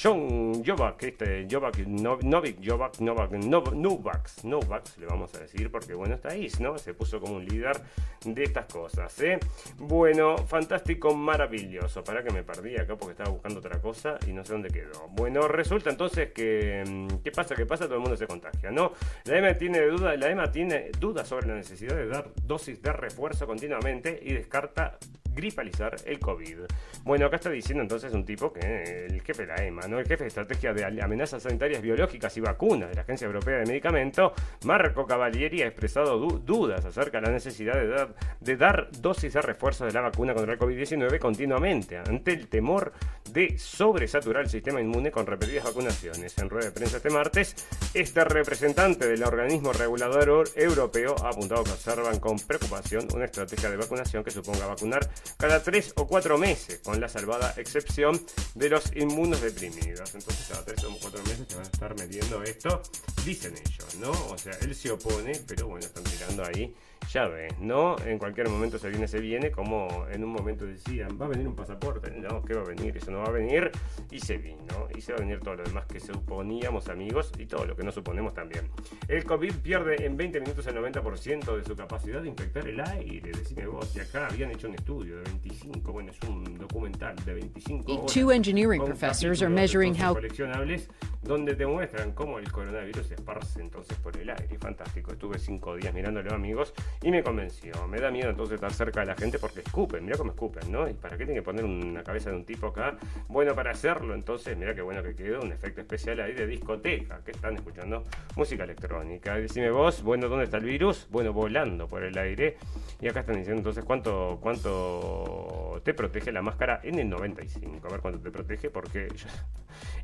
[0.00, 1.46] John Jovak, este,
[1.86, 6.78] Novik, Jovak, Novak, Novax, Novax, le vamos a decir, porque bueno, está ahí, ¿no?
[6.78, 7.80] Se puso como un líder
[8.24, 9.38] de estas cosas, ¿eh?
[9.76, 12.02] Bueno, fantástico, maravilloso.
[12.02, 15.08] Para que me perdí acá porque estaba buscando otra cosa y no sé dónde quedó.
[15.10, 17.54] Bueno, resulta entonces que, mm, ¿qué pasa?
[17.54, 17.84] ¿Qué pasa?
[17.84, 18.92] Todo el mundo se contagia, ¿no?
[19.24, 22.92] La EMA tiene duda, la EMA tiene dudas sobre la necesidad de dar dosis de
[22.92, 24.98] refuerzo continuamente y descarta
[25.34, 26.58] gripalizar el COVID.
[27.04, 29.98] Bueno, acá está diciendo entonces un tipo que el jefe de la EMA, ¿no?
[29.98, 33.66] El jefe de estrategia de amenazas sanitarias biológicas y vacunas de la Agencia Europea de
[33.66, 34.32] Medicamentos,
[34.64, 39.42] Marco Cavalieri, ha expresado dudas acerca de la necesidad de dar, de dar dosis de
[39.42, 42.92] refuerzo de la vacuna contra el COVID-19 continuamente, ante el temor
[43.30, 46.36] de sobresaturar el sistema inmune con repetidas vacunaciones.
[46.38, 47.56] En rueda de prensa este martes,
[47.94, 53.76] este representante del organismo regulador europeo ha apuntado que observan con preocupación una estrategia de
[53.76, 58.20] vacunación que suponga vacunar cada tres o cuatro meses, con la salvada excepción
[58.54, 60.14] de los inmunos deprimidos.
[60.14, 62.82] Entonces, cada tres o cuatro meses se van a estar midiendo esto,
[63.24, 64.10] dicen ellos, ¿no?
[64.10, 66.74] O sea, él se opone, pero bueno, están tirando ahí
[67.10, 67.96] ya ves, ¿no?
[68.04, 71.46] En cualquier momento se viene, se viene, como en un momento decían, va a venir
[71.46, 72.96] un pasaporte, no, ¿qué va a venir?
[72.96, 73.70] Eso no va a venir,
[74.10, 77.46] y se vino, y se va a venir todo lo demás que suponíamos, amigos, y
[77.46, 78.68] todo lo que no suponemos también.
[79.08, 83.32] El COVID pierde en 20 minutos el 90% de su capacidad de infectar el aire,
[83.32, 87.34] decime vos, y acá habían hecho un estudio de 25, bueno, es un documental de
[87.34, 88.12] 25 horas.
[88.12, 90.88] Two engineering professors are measuring how coleccionables
[91.22, 94.58] donde te muestran cómo el coronavirus se esparce entonces por el aire.
[94.58, 97.86] Fantástico, estuve cinco días mirándolo, amigos, y me convenció.
[97.88, 100.88] Me da miedo entonces estar cerca de la gente porque escupen, mira cómo escupen, ¿no?
[100.88, 102.96] ¿Y para qué tiene que poner una cabeza de un tipo acá?
[103.28, 107.20] Bueno, para hacerlo, entonces, mira qué bueno que quedó, un efecto especial ahí de discoteca,
[107.24, 108.04] que están escuchando
[108.36, 109.36] música electrónica.
[109.36, 111.06] Decime vos, bueno, ¿dónde está el virus?
[111.10, 112.56] Bueno, volando por el aire.
[113.00, 117.86] Y acá están diciendo entonces cuánto, cuánto te protege la máscara en el 95.
[117.86, 119.08] A ver cuánto te protege, porque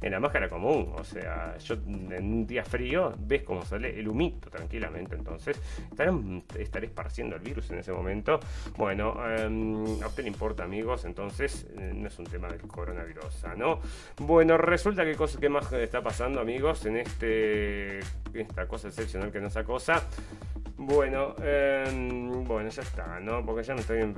[0.01, 4.09] en la máscara común, o sea, yo en un día frío ves cómo sale el
[4.09, 6.45] humito tranquilamente, entonces estarán,
[6.85, 8.41] esparciendo el virus en ese momento.
[8.77, 13.45] Bueno, em, a usted le importa, amigos, entonces eh, no es un tema del coronavirus,
[13.57, 13.81] ¿no?
[14.19, 18.01] Bueno, resulta que cosa que más está pasando, amigos, en este
[18.35, 20.03] esta cosa excepcional que nos acosa.
[20.81, 23.45] Bueno, em, bueno, ya está, ¿no?
[23.45, 24.15] Porque ya no estoy bien.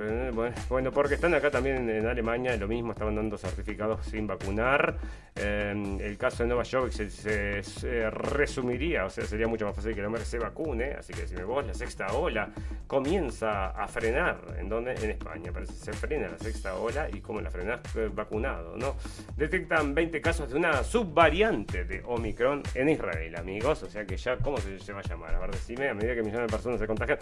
[0.69, 4.95] Bueno, porque están acá también en Alemania, lo mismo, estaban dando certificados sin vacunar.
[5.33, 10.01] Em, el caso de Nueva York se, resumiría, o sea, sería mucho más fácil que
[10.01, 10.91] el hombre se vacune.
[10.91, 12.50] Así que me vos, la sexta ola
[12.87, 14.37] comienza a frenar.
[14.59, 14.93] ¿En dónde?
[14.93, 15.51] En España.
[15.51, 18.95] Parece se frena la sexta ola y como la frenás eh, vacunado, ¿no?
[19.37, 23.83] Detectan 20 casos de una subvariante de Omicron en Israel, amigos.
[23.83, 25.35] O sea que ya, ¿cómo se, va a llamar?
[25.35, 27.19] A ver, decime, a medida que millones de personas se contagian.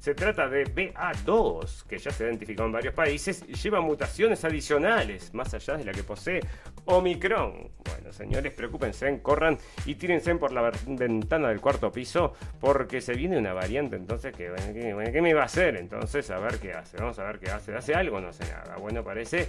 [0.00, 5.32] Se trata de BA2, que ya se ha identificado en varios países lleva mutaciones adicionales,
[5.32, 6.40] más allá de la que posee
[6.84, 7.70] Omicron.
[7.84, 13.38] Bueno, señores, preocúpense, corran y tírense por la ventana del cuarto piso, porque se viene
[13.38, 15.76] una variante entonces ¿qué me va a hacer?
[15.76, 16.96] Entonces, a ver qué hace.
[16.96, 17.74] Vamos a ver qué hace.
[17.74, 18.20] ¿Hace algo?
[18.20, 18.76] No hace nada.
[18.76, 19.48] Bueno, parece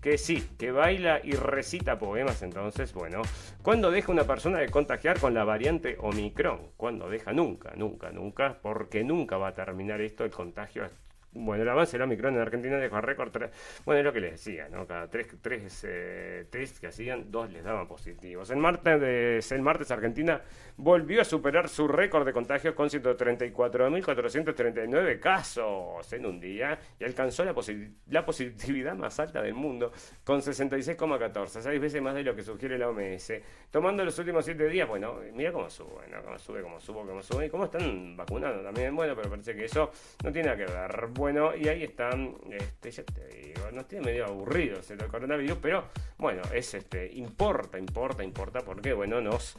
[0.00, 3.20] que sí, que baila y recita poemas, entonces, bueno,
[3.62, 6.70] ¿cuándo deja una persona de contagiar con la variante Omicron?
[6.76, 7.32] ¿Cuándo deja?
[7.32, 10.84] Nunca, nunca, nunca, porque nunca va a terminar esto el contagio
[11.32, 13.30] Bueno, el avance de la Omicron en Argentina dejó récord.
[13.84, 14.84] Bueno, es lo que les decía, ¿no?
[14.84, 18.50] Cada tres, tres eh, test que hacían, dos les daban positivos.
[18.50, 20.42] El martes, el martes Argentina
[20.76, 27.44] volvió a superar su récord de contagios con 134.439 casos en un día y alcanzó
[27.44, 27.54] la,
[28.08, 29.92] la positividad más alta del mundo
[30.24, 33.34] con 66,14, seis veces más de lo que sugiere la OMS.
[33.70, 36.24] Tomando los últimos siete días, bueno, mira cómo sube, ¿no?
[36.24, 38.96] Cómo sube, cómo sube, cómo sube y cómo están vacunando también.
[38.96, 39.92] Bueno, pero parece que eso
[40.24, 41.19] no tiene nada que ver.
[41.20, 45.84] Bueno, y ahí están, este, ya te digo, nos tiene medio aburridos el coronavirus, pero
[46.16, 49.54] bueno, es este, importa, importa, importa, porque bueno, nos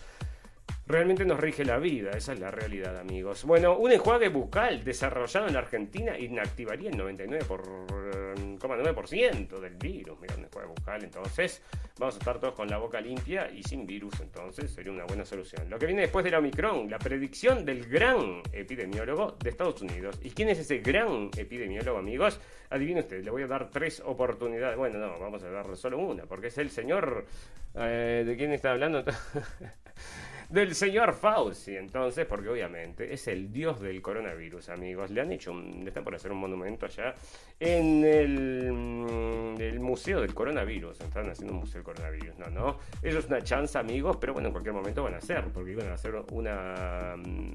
[0.91, 3.45] realmente nos rige la vida, esa es la realidad, amigos.
[3.45, 10.19] Bueno, un enjuague bucal desarrollado en la Argentina inactivaría el 99,9% del virus.
[10.19, 11.61] Mira, un enjuague bucal, entonces
[11.97, 15.23] vamos a estar todos con la boca limpia y sin virus, entonces sería una buena
[15.25, 15.69] solución.
[15.69, 20.19] Lo que viene después de la Omicron, la predicción del gran epidemiólogo de Estados Unidos.
[20.21, 22.41] ¿Y quién es ese gran epidemiólogo, amigos?
[22.69, 24.77] Adivine usted, le voy a dar tres oportunidades.
[24.77, 27.25] Bueno, no, vamos a darle solo una, porque es el señor...
[27.73, 29.05] Eh, ¿De quién está hablando?
[30.51, 35.09] del señor Fauci, entonces, porque obviamente es el dios del coronavirus, amigos.
[35.09, 37.15] Le han hecho, le están por hacer un monumento allá
[37.57, 40.99] en el, mm, el, Museo del Coronavirus.
[40.99, 42.79] Están haciendo un museo del coronavirus, no, no.
[43.01, 45.87] Eso es una chance, amigos, pero bueno, en cualquier momento van a hacer, porque iban
[45.87, 47.15] a hacer una.
[47.15, 47.53] Mm,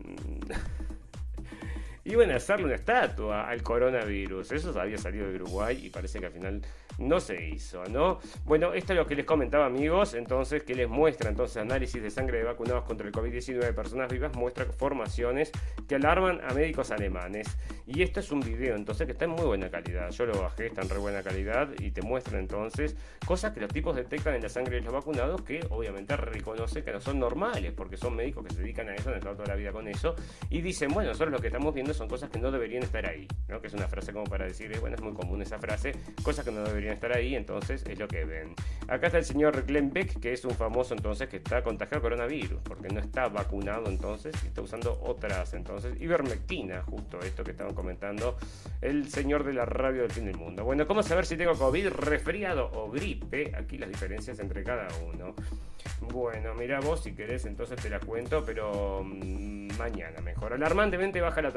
[2.05, 4.53] iban a hacerle una estatua al coronavirus.
[4.53, 6.63] Eso había salido de Uruguay y parece que al final
[6.99, 8.19] no se hizo, ¿no?
[8.45, 12.11] Bueno, esto es lo que les comentaba, amigos, entonces, que les muestra entonces análisis de
[12.11, 15.51] sangre de vacunados contra el COVID-19 de personas vivas, muestra formaciones
[15.89, 17.49] que alarman a médicos alemanes.
[17.87, 20.11] Y esto es un video, entonces, que está en muy buena calidad.
[20.11, 23.71] Yo lo bajé, está en re buena calidad y te muestra entonces cosas que los
[23.71, 27.73] tipos detectan en la sangre de los vacunados que obviamente reconoce que no son normales,
[27.73, 30.15] porque son médicos que se dedican a eso, han estado toda la vida con eso,
[30.51, 33.27] y dicen, bueno, nosotros lo que estamos viendo son cosas que no deberían estar ahí,
[33.49, 33.61] ¿no?
[33.61, 36.45] Que es una frase como para decir, eh, bueno, es muy común esa frase, cosas
[36.45, 38.55] que no deberían estar ahí, entonces es lo que ven.
[38.89, 42.61] Acá está el señor Glenn Beck, que es un famoso entonces que está contagiado coronavirus,
[42.63, 48.37] porque no está vacunado entonces está usando otras entonces, ivermectina, justo esto que estaban comentando
[48.81, 50.65] el señor de la radio del fin del mundo.
[50.65, 53.53] Bueno, ¿cómo saber si tengo COVID, resfriado o gripe?
[53.57, 55.35] Aquí las diferencias entre cada uno.
[56.01, 60.53] Bueno, mira vos si querés, entonces te la cuento, pero mm, mañana mejor.
[60.53, 61.51] Alarmantemente baja la,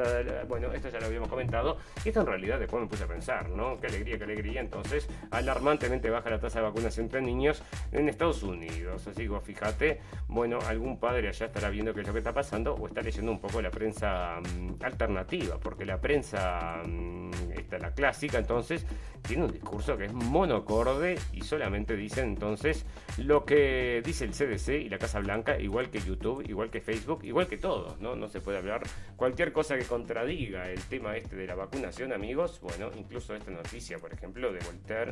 [0.48, 1.78] Bueno, esto ya lo habíamos comentado.
[2.04, 3.80] Y esto en realidad después me puse a pensar, ¿no?
[3.80, 4.62] Qué alegría, qué alegría.
[4.62, 9.08] Entonces, alarmantemente baja la tasa de vacunación entre niños en Estados Unidos.
[9.08, 12.76] Así que fíjate, bueno, algún padre allá estará viendo qué es lo que está pasando
[12.76, 17.92] o está leyendo un poco la prensa mm, alternativa, porque la prensa, mm, esta, la
[17.94, 18.86] clásica, entonces,
[19.22, 22.86] tiene un discurso que es monocorde y solamente dice entonces
[23.18, 27.24] lo que dice el CDC y la Casa Blanca, igual que YouTube, igual que Facebook,
[27.24, 28.16] igual que todos, ¿no?
[28.16, 28.82] No se puede hablar
[29.16, 32.60] cualquier cosa que contradiga el tema este de la vacunación, amigos.
[32.62, 35.09] Bueno, incluso esta noticia, por ejemplo, de Voltaire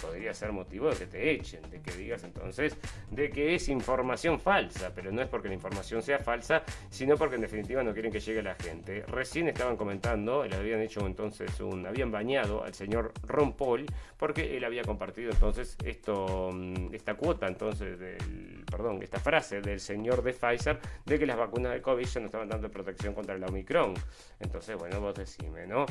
[0.00, 2.76] podría ser motivo de que te echen, de que digas entonces
[3.10, 7.36] de que es información falsa, pero no es porque la información sea falsa, sino porque
[7.36, 9.04] en definitiva no quieren que llegue a la gente.
[9.08, 14.56] Recién estaban comentando, le habían hecho entonces un, habían bañado al señor Ron Paul porque
[14.56, 20.22] él había compartido entonces esto, mm, esta cuota entonces del, perdón, esta frase del señor
[20.22, 23.44] de Pfizer de que las vacunas de COVID ya no estaban dando protección contra el
[23.44, 23.94] Omicron.
[24.40, 25.86] Entonces, bueno, vos decime, ¿no?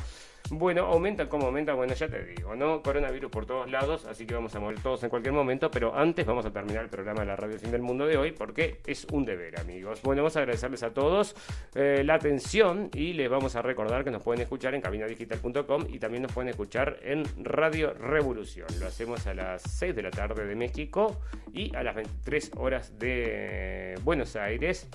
[0.50, 2.82] Bueno, aumenta como aumenta, bueno, ya te digo, ¿no?
[2.82, 6.26] Coronavirus por todos lados, así que vamos a mover todos en cualquier momento, pero antes
[6.26, 9.06] vamos a terminar el programa de la Radio Fin del Mundo de hoy porque es
[9.06, 10.02] un deber, amigos.
[10.04, 11.36] Bueno, vamos a agradecerles a todos
[11.74, 16.00] eh, la atención y les vamos a recordar que nos pueden escuchar en cabinadigital.com y
[16.00, 18.68] también nos pueden escuchar en Radio Revolución.
[18.80, 21.22] Lo hacemos a las 6 de la tarde de México
[21.54, 24.90] y a las 23 horas de Buenos Aires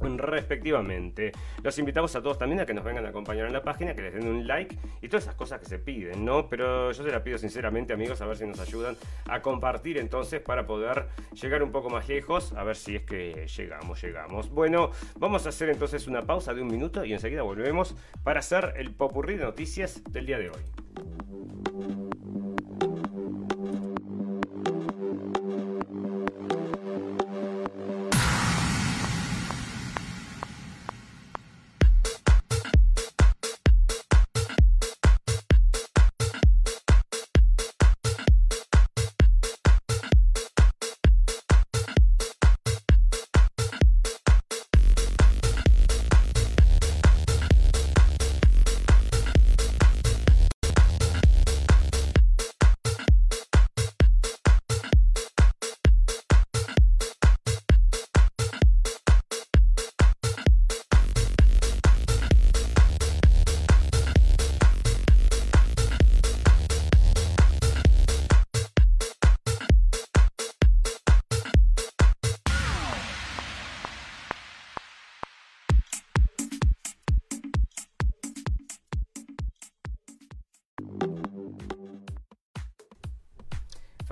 [0.00, 1.32] respectivamente.
[1.62, 4.02] Los invitamos a todos también a que nos vengan a acompañar en la página, que
[4.02, 6.48] les den un like y todas esas cosas que se piden, ¿no?
[6.48, 8.96] Pero yo se la pido sinceramente, amigos, a ver si nos ayudan
[9.28, 11.06] a compartir entonces para poder
[11.40, 14.50] llegar un poco más lejos, a ver si es que llegamos, llegamos.
[14.50, 18.74] Bueno, vamos a hacer entonces una pausa de un minuto y enseguida volvemos para hacer
[18.76, 22.05] el popurrí de noticias del día de hoy.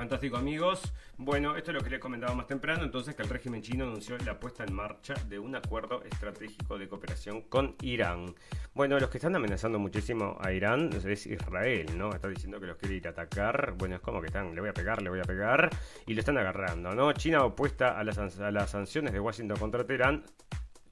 [0.04, 0.92] Fantástico amigos.
[1.16, 4.18] Bueno, esto es lo que les comentaba más temprano, entonces que el régimen chino anunció
[4.18, 8.34] la puesta en marcha de un acuerdo estratégico de cooperación con Irán.
[8.74, 12.10] Bueno, los que están amenazando muchísimo a Irán es Israel, ¿no?
[12.12, 13.72] Está diciendo que los quiere ir a atacar.
[13.78, 15.70] Bueno, es como que están, le voy a pegar, le voy a pegar,
[16.06, 17.10] y lo están agarrando, ¿no?
[17.14, 20.22] China opuesta a las, a las sanciones de Washington contra Teherán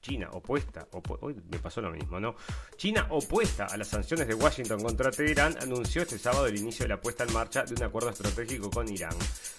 [0.03, 0.85] China opuesta,
[1.21, 2.35] hoy me pasó lo mismo, ¿no?
[2.75, 6.89] China opuesta a las sanciones de Washington contra Teherán anunció este sábado el inicio de
[6.89, 9.15] la puesta en marcha de un acuerdo estratégico con Irán.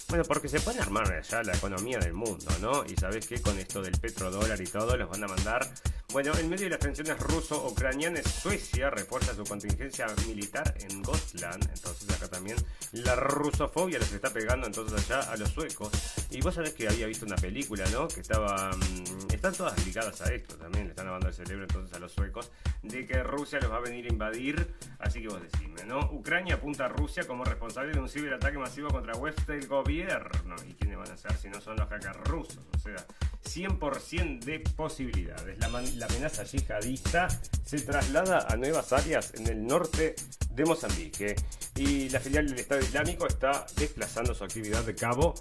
[0.09, 2.85] Bueno, porque se puede armar ya la economía del mundo, ¿no?
[2.85, 5.67] Y sabes que con esto del petrodólar y todo los van a mandar.
[6.13, 11.71] Bueno, en medio de las tensiones ruso-ucranianas, Suecia refuerza su contingencia militar en Gotland.
[11.75, 12.57] Entonces acá también
[12.93, 15.91] la rusofobia les está pegando entonces allá a los suecos.
[16.31, 18.07] Y vos sabés que había visto una película, ¿no?
[18.07, 18.71] Que estaba...
[18.77, 22.13] Mm, están todas ligadas a esto también, le están lavando el cerebro entonces a los
[22.13, 22.51] suecos,
[22.83, 26.01] de que Rusia los va a venir a invadir, así que vos decime, ¿no?
[26.13, 30.57] Ucrania apunta a Rusia como responsable de un ciberataque masivo contra web del gobierno.
[30.67, 32.65] ¿Y quiénes van a ser si no son los hackers rusos?
[32.75, 32.97] O sea,
[33.45, 35.59] 100% de posibilidades.
[35.59, 37.29] La, la amenaza yihadista
[37.65, 40.15] se traslada a nuevas áreas en el norte
[40.51, 41.37] de Mozambique
[41.77, 45.35] y la filial del Estado Islámico está desplazando su actividad de cabo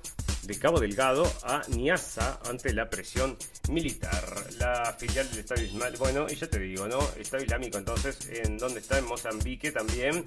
[0.43, 3.37] de Cabo Delgado a Niassa ante la presión
[3.69, 4.23] militar.
[4.59, 6.99] La filial del Estado Islámico, bueno, y ya te digo, ¿no?
[7.17, 8.97] Estado Islámico entonces, ¿en dónde está?
[8.97, 10.25] En Mozambique también.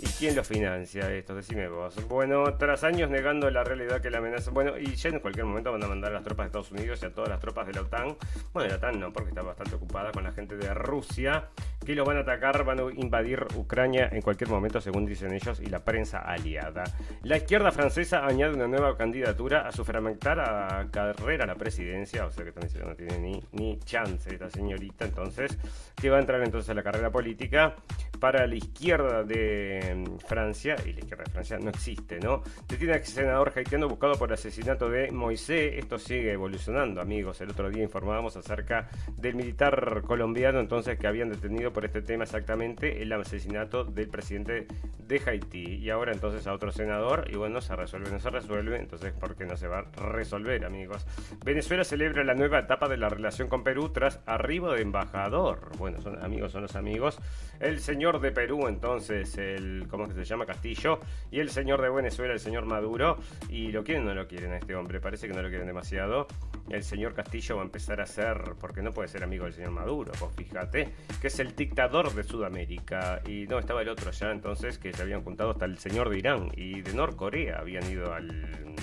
[0.00, 1.34] ¿Y quién lo financia esto?
[1.34, 1.94] Decime vos.
[2.08, 4.50] Bueno, tras años negando la realidad que la amenaza.
[4.50, 7.00] Bueno, y ya en cualquier momento van a mandar a las tropas de Estados Unidos
[7.02, 8.16] y a todas las tropas de la OTAN.
[8.52, 11.48] Bueno, la OTAN no, porque está bastante ocupada con la gente de Rusia,
[11.84, 15.60] que lo van a atacar, van a invadir Ucrania en cualquier momento, según dicen ellos,
[15.60, 16.84] y la prensa aliada.
[17.22, 22.30] La izquierda francesa añade una nueva candidatura a su fragmentada carrera a la presidencia, o
[22.30, 25.56] sea que también no tiene ni, ni chance esta señorita, entonces,
[25.94, 27.74] que va a entrar entonces a la carrera política
[28.18, 32.42] para la izquierda de Francia, y la izquierda de Francia no existe, ¿no?
[32.68, 35.74] Detiene al senador haitiano buscado por asesinato de Moisés.
[35.76, 37.40] Esto sigue evolucionando, amigos.
[37.40, 42.24] El otro día informábamos acerca del militar colombiano, entonces, que habían detenido por este tema
[42.24, 44.66] exactamente el asesinato del presidente
[44.98, 45.76] de Haití.
[45.76, 49.36] Y ahora entonces a otro senador, y bueno, se resuelve, no se resuelve, entonces, ¿por
[49.36, 51.06] qué no se va a resolver, amigos?
[51.44, 55.70] Venezuela celebra la nueva etapa de la relación con Perú tras arribo de embajador.
[55.78, 57.18] Bueno, son amigos, son los amigos.
[57.60, 60.46] El señor de Perú, entonces, el ¿cómo es que se llama?
[60.46, 61.00] Castillo,
[61.30, 64.52] y el señor de Venezuela, el señor Maduro, y lo quieren o no lo quieren
[64.52, 66.26] a este hombre, parece que no lo quieren demasiado.
[66.68, 69.70] El señor Castillo va a empezar a ser, porque no puede ser amigo del señor
[69.70, 74.30] Maduro, pues fíjate, que es el dictador de Sudamérica, y no, estaba el otro allá
[74.30, 78.12] entonces, que se habían juntado hasta el señor de Irán y de Norcorea, habían ido
[78.14, 78.74] al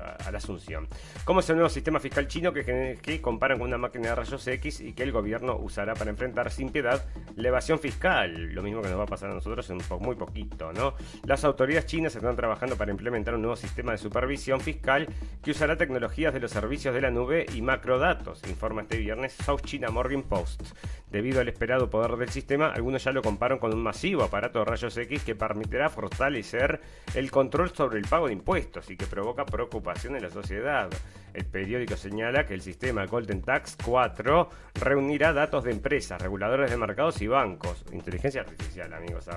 [0.00, 0.88] a, Asunción.
[1.24, 4.80] ¿Cómo es el nuevo sistema fiscal chino que, comparan con una máquina de rayos X
[4.80, 7.04] y que el gobierno usará para enfrentar sin piedad
[7.36, 8.54] la evasión fiscal?
[8.54, 10.94] Lo mismo que nos va a pasar a nosotros en muy poquito, ¿no?
[11.26, 15.08] Las autoridades chinas están trabajando para implementar un nuevo sistema de supervisión fiscal
[15.42, 19.60] que usará tecnologías de los servicios de la nube y macrodatos, informa este viernes South
[19.66, 20.62] China Morning Post.
[21.10, 24.64] Debido al esperado poder del sistema, algunos ya lo comparan con un masivo aparato de
[24.64, 26.80] rayos X que permitirá fortalecer
[27.14, 30.88] el control sobre el pago de impuestos y que provoca preocupación en la sociedad.
[31.34, 36.76] El periódico señala que el sistema Golden Tax 4 reunirá datos de empresas, reguladores de
[36.76, 37.84] mercados y bancos.
[37.92, 39.28] Inteligencia artificial, amigos.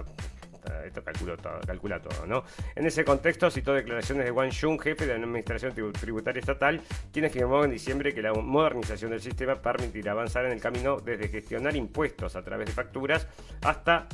[0.85, 2.43] esto calcula todo, calcula todo, ¿no?
[2.75, 6.81] En ese contexto citó declaraciones de Wang Xun, jefe de la Administración Tributaria Estatal,
[7.11, 11.27] quien afirmó en diciembre que la modernización del sistema permitirá avanzar en el camino desde
[11.27, 13.27] gestionar impuestos a través de facturas
[13.61, 14.07] hasta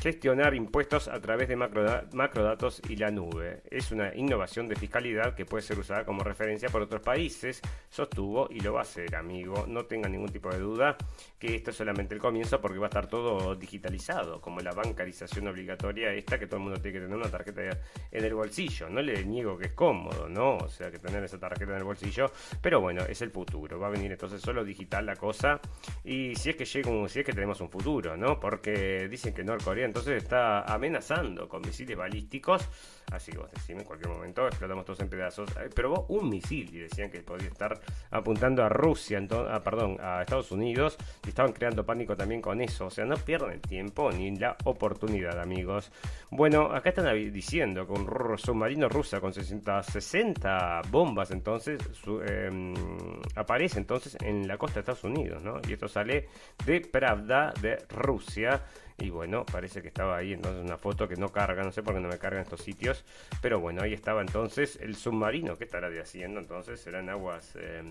[0.00, 3.62] gestionar impuestos a través de macrodatos y la nube.
[3.70, 8.48] Es una innovación de fiscalidad que puede ser usada como referencia por otros países, sostuvo
[8.50, 9.66] y lo va a hacer, amigo.
[9.68, 10.96] No tenga ningún tipo de duda
[11.38, 15.48] que esto es solamente el comienzo porque va a estar todo digitalizado, como la bancarización
[15.48, 17.62] obligatoria esta que todo el mundo tiene que tener una tarjeta
[18.10, 18.88] en el bolsillo.
[18.88, 20.56] No le niego que es cómodo, ¿no?
[20.56, 22.30] O sea, que tener esa tarjeta en el bolsillo,
[22.62, 23.78] pero bueno, es el futuro.
[23.78, 25.60] Va a venir entonces solo digital la cosa
[26.04, 28.40] y si es que llega si es que tenemos un futuro, ¿no?
[28.40, 32.68] Porque dicen que Norcorea entonces está amenazando con misiles balísticos.
[33.10, 35.50] Así que vos decime, en cualquier momento explotamos todos en pedazos.
[35.56, 37.80] Eh, probó un misil y decían que podía estar
[38.12, 40.96] apuntando a Rusia, entonces, ah, perdón, a Estados Unidos.
[41.26, 42.86] Y estaban creando pánico también con eso.
[42.86, 45.90] O sea, no pierden el tiempo ni la oportunidad, amigos.
[46.30, 51.80] Bueno, acá están diciendo que un submarino ruso con 60 bombas, entonces,
[52.28, 52.74] em,
[53.34, 55.60] aparece entonces en la costa de Estados Unidos, ¿no?
[55.68, 56.28] Y esto sale
[56.64, 58.62] de Pravda de Rusia.
[59.00, 61.94] Y bueno, parece que estaba ahí entonces una foto que no carga, no sé por
[61.94, 63.04] qué no me cargan estos sitios.
[63.40, 65.56] Pero bueno, ahí estaba entonces el submarino.
[65.56, 66.40] ¿Qué estará de haciendo?
[66.40, 67.82] Entonces serán aguas, eh,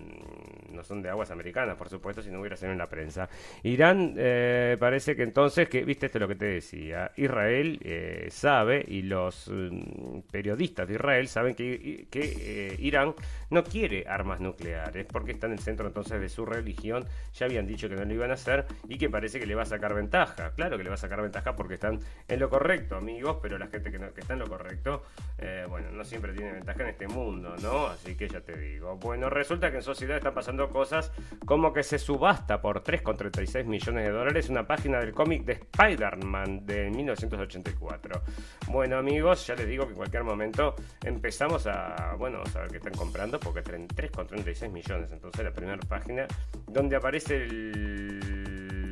[0.70, 3.28] no son de aguas americanas, por supuesto, si no hubiera sido en la prensa.
[3.62, 8.28] Irán eh, parece que entonces, que viste esto es lo que te decía, Israel eh,
[8.30, 13.14] sabe y los mm, periodistas de Israel saben que, que Irán
[13.50, 17.04] no quiere armas nucleares porque está en el centro entonces de su religión.
[17.34, 19.62] Ya habían dicho que no lo iban a hacer y que parece que le va
[19.62, 20.52] a sacar ventaja.
[20.54, 21.98] Claro que le va a sacar ventaja porque están
[22.28, 25.02] en lo correcto, amigos, pero la gente que, que está en lo correcto,
[25.38, 27.86] eh, bueno, no siempre tiene ventaja en este mundo, ¿no?
[27.86, 28.96] Así que ya te digo.
[28.96, 31.12] Bueno, resulta que en sociedad están pasando cosas
[31.44, 36.66] como que se subasta por 3,36 millones de dólares una página del cómic de Spider-Man
[36.66, 38.22] de 1984.
[38.68, 40.74] Bueno, amigos, ya les digo que en cualquier momento
[41.04, 45.12] empezamos a, bueno, a ver qué están comprando porque 3,36 millones.
[45.12, 46.26] Entonces, la primera página
[46.66, 48.29] donde aparece el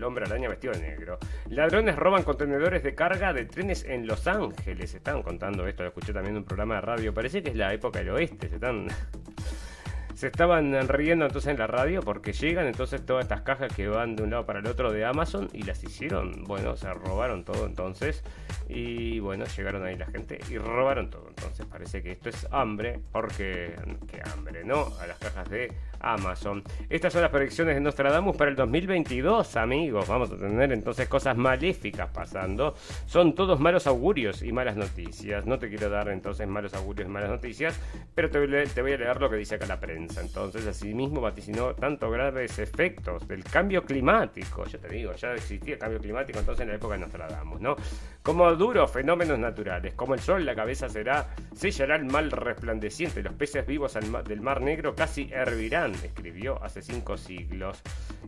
[0.02, 1.18] hombre araña vestido de negro.
[1.48, 4.94] Ladrones roban contenedores de carga de trenes en Los Ángeles.
[4.94, 7.14] Estaban contando esto, lo escuché también en un programa de radio.
[7.14, 8.48] Parece que es la época del oeste.
[8.48, 8.58] Se
[10.18, 14.16] se estaban riendo entonces en la radio porque llegan entonces todas estas cajas que van
[14.16, 17.66] de un lado para el otro de Amazon y las hicieron, bueno, se robaron todo
[17.66, 18.24] entonces
[18.68, 21.28] y bueno, llegaron ahí la gente y robaron todo.
[21.28, 23.76] Entonces parece que esto es hambre porque,
[24.10, 24.88] qué hambre, ¿no?
[25.00, 26.62] A las cajas de Amazon.
[26.88, 30.06] Estas son las predicciones de Nostradamus para el 2022, amigos.
[30.08, 32.74] Vamos a tener entonces cosas maléficas pasando.
[33.06, 35.46] Son todos malos augurios y malas noticias.
[35.46, 37.78] No te quiero dar entonces malos augurios y malas noticias,
[38.14, 40.20] pero te, voy a leer lo que dice acá la prensa.
[40.20, 44.64] Entonces, asimismo vaticinó tanto graves efectos del cambio climático.
[44.66, 47.76] Yo te digo, ya existía cambio climático entonces en la época de Nostradamus, ¿no?
[48.22, 53.34] Como duros fenómenos naturales, como el sol, la cabeza será, sellará el mal resplandeciente, los
[53.34, 57.82] peces vivos del mar negro casi hervirán escribió hace cinco siglos.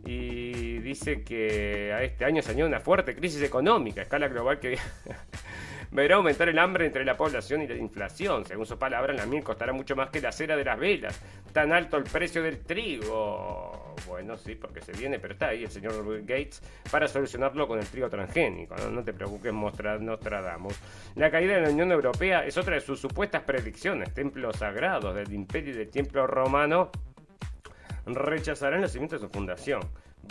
[0.05, 4.59] Y dice que a este año se añade una fuerte crisis económica a escala global
[4.59, 4.79] que
[5.91, 8.45] verá aumentar el hambre entre la población y la inflación.
[8.45, 11.21] Según su palabra, la miel costará mucho más que la cera de las velas.
[11.53, 13.95] Tan alto el precio del trigo.
[14.07, 17.87] Bueno, sí, porque se viene, pero está ahí el señor Gates para solucionarlo con el
[17.87, 18.77] trigo transgénico.
[18.91, 20.79] No, te preocupes, Nostradamus.
[21.17, 24.15] La caída de la Unión Europea es otra de sus supuestas predicciones.
[24.15, 26.91] Templos sagrados del imperio y del templo romano
[28.07, 29.81] rechazará el nacimiento de su fundación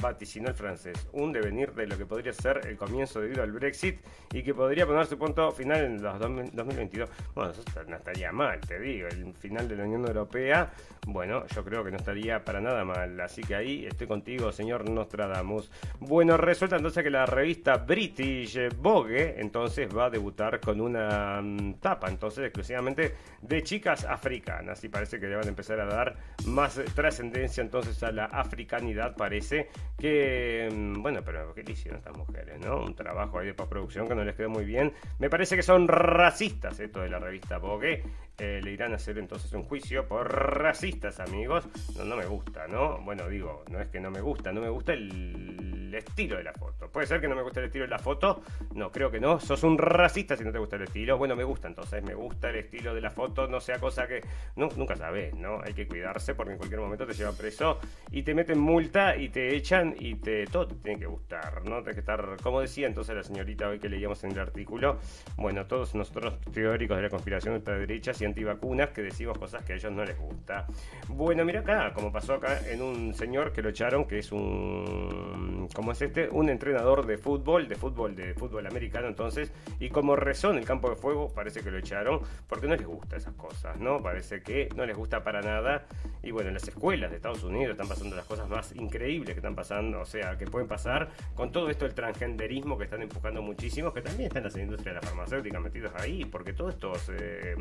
[0.02, 4.00] vaticinó el francés, un devenir de lo que podría ser el comienzo debido al Brexit
[4.34, 7.10] y que podría poner su punto final en los 2022.
[7.36, 10.72] Bueno, eso no estaría mal, te digo, el final de la Unión Europea,
[11.08, 14.90] bueno, yo creo que no estaría para nada mal, así que ahí estoy contigo, señor
[14.90, 15.72] Nostradamus.
[16.00, 21.76] Bueno, resulta entonces que la revista British Vogue entonces va a debutar con una mm,
[21.76, 26.16] tapa, entonces exclusivamente de chicas africanas y parece que le van a empezar a dar
[26.46, 32.15] más trascendencia entonces a la africanidad, parece que, mm, bueno, pero ¿qué le hicieron estas
[32.15, 32.82] mujeres, no?
[32.82, 34.93] Un trabajo ahí de postproducción que no les quedó muy bien.
[35.19, 38.03] Me parece que son racistas, esto de la revista Vogue.
[38.40, 41.68] Eh, le irán a hacer entonces un juicio por racistas, amigos.
[41.98, 43.00] No, no me gusta, ¿no?
[43.00, 46.54] Bueno, digo, no es que no me gusta, no me gusta el estilo de la
[46.54, 46.90] foto.
[46.90, 48.42] Puede ser que no me guste el estilo de la foto.
[48.74, 49.40] No, creo que no.
[49.40, 51.18] Sos un racista si no te gusta el estilo.
[51.18, 53.48] Bueno, me gusta entonces, me gusta el estilo de la foto.
[53.48, 54.22] No sea cosa que.
[54.56, 55.62] nunca sabes, ¿no?
[55.62, 57.80] Hay que cuidarse porque en cualquier momento te lleva preso
[58.12, 61.78] y te meten multa y te echan y te todo te tiene que gustar, ¿no?
[61.78, 65.00] Tienes que estar, como decía entonces la señorita hoy que leíamos en el artículo.
[65.38, 69.73] Bueno, todos nosotros teóricos de la conspiración de derechas y antivacunas que decimos cosas que
[69.73, 70.65] a ellos no les gusta.
[71.07, 75.67] Bueno, mira acá, como pasó acá en un señor que lo echaron, que es un.
[75.73, 76.30] ¿Cómo es este?
[76.30, 80.65] Un entrenador de fútbol, de fútbol, de fútbol americano entonces, y como rezó en el
[80.65, 84.01] campo de fuego, parece que lo echaron, porque no les gusta esas cosas, ¿no?
[84.01, 85.86] Parece que no les gusta para nada.
[86.23, 89.39] Y bueno, en las escuelas de Estados Unidos están pasando las cosas más increíbles que
[89.39, 93.41] están pasando, o sea, que pueden pasar con todo esto del transgenderismo que están empujando
[93.41, 97.55] muchísimos, que también están las industrias de la farmacéutica metidos ahí, porque todos estos, eh,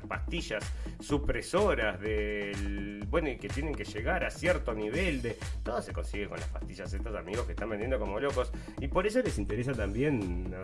[0.00, 0.64] pastillas
[1.00, 6.28] supresoras del, bueno, y que tienen que llegar a cierto nivel de, todo se consigue
[6.28, 9.72] con las pastillas estos amigos que están vendiendo como locos, y por eso les interesa
[9.72, 10.54] también,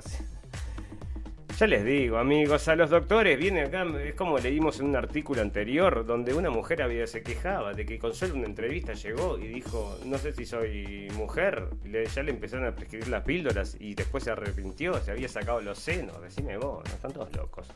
[1.60, 5.42] ya les digo, amigos, a los doctores viene acá, es como leímos en un artículo
[5.42, 9.46] anterior, donde una mujer había, se quejaba de que con solo una entrevista llegó y
[9.46, 11.68] dijo, no sé si soy mujer,
[12.14, 15.78] ya le empezaron a prescribir las píldoras y después se arrepintió, se había sacado los
[15.78, 17.68] senos, decime vos, no están todos locos.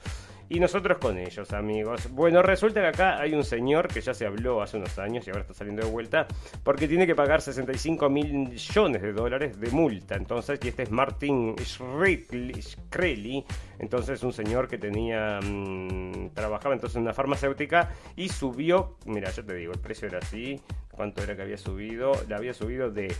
[0.49, 2.11] Y nosotros con ellos, amigos.
[2.11, 5.30] Bueno, resulta que acá hay un señor que ya se habló hace unos años y
[5.30, 6.26] ahora está saliendo de vuelta
[6.62, 10.16] porque tiene que pagar 65 millones de dólares de multa.
[10.16, 13.45] Entonces, y este es Martin Shkreli,
[13.78, 19.45] entonces un señor que tenía, mm, trabajaba entonces en una farmacéutica y subió, mira, yo
[19.45, 20.61] te digo, el precio era así,
[20.95, 22.12] ¿Cuánto era que había subido?
[22.28, 23.14] La había subido de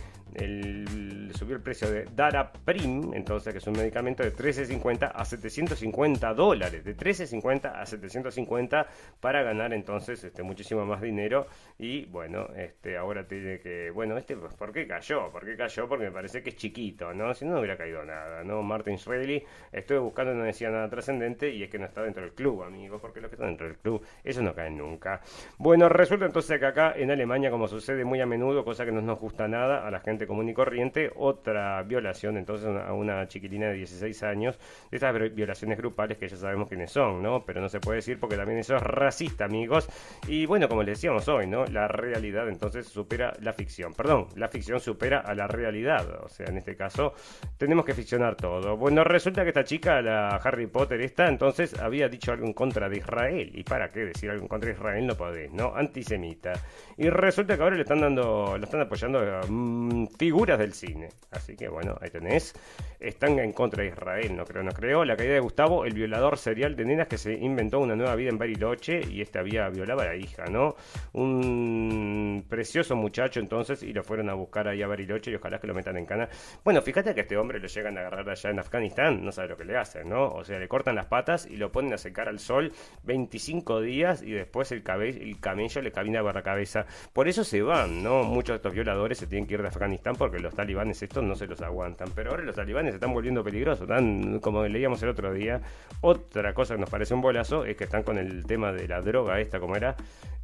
[1.33, 6.83] subió el precio de Daraprim, entonces que es un medicamento de 13.50 a 750 dólares,
[6.83, 8.87] de 13.50 a 750
[9.19, 11.47] para ganar entonces este muchísimo más dinero
[11.77, 15.31] y bueno, este ahora tiene que, bueno, este pues, ¿por qué cayó?
[15.31, 15.87] ¿Por qué cayó?
[15.87, 17.33] Porque me parece que es chiquito, ¿no?
[17.33, 18.61] Si no, no hubiera caído nada, ¿no?
[18.61, 22.33] Martin Shkreli, estuve buscando no decía nada trascendente y es que no está dentro del
[22.33, 25.21] club, amigos, porque los que están dentro del club, eso no cae nunca.
[25.57, 29.01] Bueno, resulta entonces que acá en Alemania, como sucede muy a menudo, cosa que no
[29.01, 33.67] nos gusta nada a la gente común y corriente, otra violación entonces a una chiquilina
[33.67, 34.59] de 16 años,
[34.89, 37.43] de estas violaciones grupales que ya sabemos quiénes son, ¿no?
[37.45, 39.87] Pero no se puede decir porque también eso es racista, amigos.
[40.27, 41.65] Y bueno, como les decíamos hoy, ¿no?
[41.65, 43.93] La realidad entonces supera la ficción.
[43.93, 46.23] Perdón, la ficción supera a la realidad.
[46.23, 47.13] O sea, en este caso
[47.57, 48.77] tenemos que ficcionar todo.
[48.77, 52.89] Bueno, resulta que esta chica, la Harry Potter esta, entonces había dicho algo en contra
[52.89, 53.51] de Israel.
[53.53, 55.05] ¿Y para qué decir algo en contra de Israel?
[55.07, 55.75] No podés, ¿no?
[55.75, 56.53] Antisemita.
[56.97, 61.09] Y resulta que ahora le están dando, lo están apoyando mm, figuras del cine.
[61.31, 62.53] Así que bueno, ahí tenés.
[62.99, 65.05] Están en contra de Israel, no creo, no creo.
[65.05, 68.29] La caída de Gustavo, el violador serial de nenas que se inventó una nueva vida
[68.29, 70.75] en Bariloche y este había violado a la hija, ¿no?
[71.13, 75.67] Un precioso muchacho entonces y lo fueron a buscar ahí a Bariloche y ojalá que
[75.67, 76.29] lo metan en cana.
[76.63, 79.49] Bueno, fíjate que a este hombre lo llegan a agarrar allá en Afganistán, no sabe
[79.49, 80.29] lo que le hacen, ¿no?
[80.29, 82.71] O sea, le cortan las patas y lo ponen a secar al sol
[83.03, 86.85] 25 días y después el, el camello le camina por la cabeza.
[87.13, 88.23] Por eso se van, ¿no?
[88.23, 91.35] Muchos de estos violadores se tienen que ir de Afganistán porque los talibanes estos no
[91.35, 92.09] se los aguantan.
[92.13, 95.61] Pero ahora los talibanes se están volviendo peligrosos, están, como leíamos el otro día.
[96.01, 99.01] Otra cosa que nos parece un bolazo es que están con el tema de la
[99.01, 99.95] droga esta, como era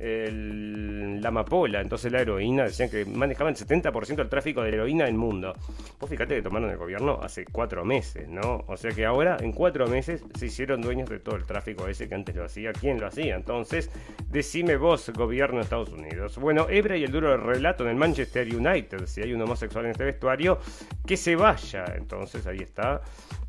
[0.01, 5.13] la amapola, entonces la heroína, decían que manejaban el 70% del tráfico de heroína del
[5.13, 5.53] mundo.
[5.99, 8.63] Vos fíjate que tomaron el gobierno hace cuatro meses, ¿no?
[8.67, 12.09] O sea que ahora en cuatro meses se hicieron dueños de todo el tráfico ese
[12.09, 12.73] que antes lo hacía.
[12.73, 13.35] ¿Quién lo hacía?
[13.35, 13.91] Entonces,
[14.29, 16.37] decime vos, gobierno de Estados Unidos.
[16.39, 19.91] Bueno, Ebra y el duro relato en el Manchester United, si hay un homosexual en
[19.91, 20.59] este vestuario,
[21.05, 21.85] que se vaya.
[21.95, 23.01] Entonces ahí está.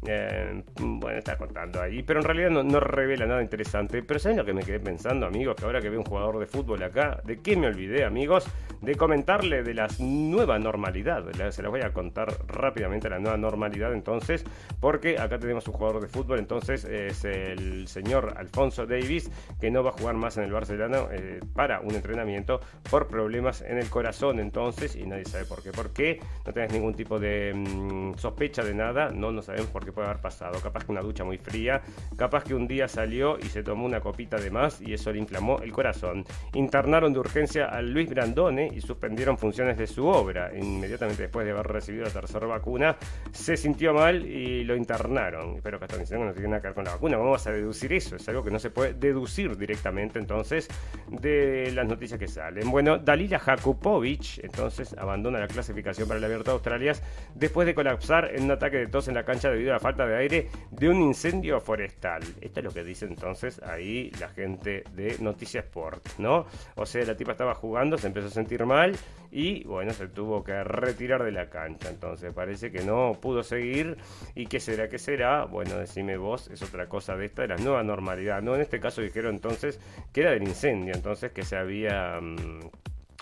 [0.04, 4.02] Eh, bueno, está contando ahí, pero en realidad no, revela nada interesante.
[4.02, 5.54] Pero ¿saben lo que me quedé pensando, amigos?
[5.56, 8.44] Que ahora que veo un jugador de fútbol acá, ¿de qué me olvidé, amigos?
[8.80, 11.24] De comentarle de la nueva normalidad.
[11.50, 14.44] Se las voy a contar rápidamente la nueva normalidad entonces,
[14.80, 19.30] porque acá tenemos un jugador de fútbol, entonces es el señor Alfonso Davis,
[19.60, 23.31] que no va a jugar más en el Barcelona eh, para un entrenamiento por problemas
[23.38, 25.72] en el corazón, entonces, y nadie sabe por qué.
[25.72, 26.20] ¿Por qué?
[26.46, 30.08] No tenés ningún tipo de mm, sospecha de nada, no, no sabemos por qué puede
[30.08, 30.60] haber pasado.
[30.60, 31.82] Capaz que una ducha muy fría,
[32.16, 35.18] capaz que un día salió y se tomó una copita de más y eso le
[35.18, 36.24] inflamó el corazón.
[36.54, 40.50] Internaron de urgencia a Luis Brandone y suspendieron funciones de su obra.
[40.56, 42.96] Inmediatamente después de haber recibido la tercera vacuna,
[43.32, 45.60] se sintió mal y lo internaron.
[45.62, 47.16] Pero que están diciendo no tiene nada que ver con la vacuna.
[47.16, 48.16] ¿Cómo vas a deducir eso?
[48.16, 50.68] Es algo que no se puede deducir directamente entonces
[51.08, 52.70] de las noticias que salen.
[52.70, 56.94] Bueno, Dalila Jakupovic entonces abandona la clasificación para el Abierto de Australia
[57.34, 60.16] después de colapsar en un ataque de tos en la cancha debido a falta de
[60.16, 62.22] aire de un incendio forestal.
[62.40, 66.46] Esto es lo que dice entonces ahí la gente de Noticias Sport, ¿no?
[66.76, 68.96] O sea, la tipa estaba jugando, se empezó a sentir mal
[69.30, 71.90] y bueno, se tuvo que retirar de la cancha.
[71.90, 73.98] Entonces parece que no pudo seguir.
[74.34, 74.88] ¿Y qué será?
[74.88, 75.44] ¿Qué será?
[75.44, 78.54] Bueno, decime vos, es otra cosa de esta, de la nueva normalidad, ¿no?
[78.54, 79.78] En este caso dijeron entonces
[80.14, 82.18] que era del incendio, entonces que se había...
[82.18, 82.70] Mm,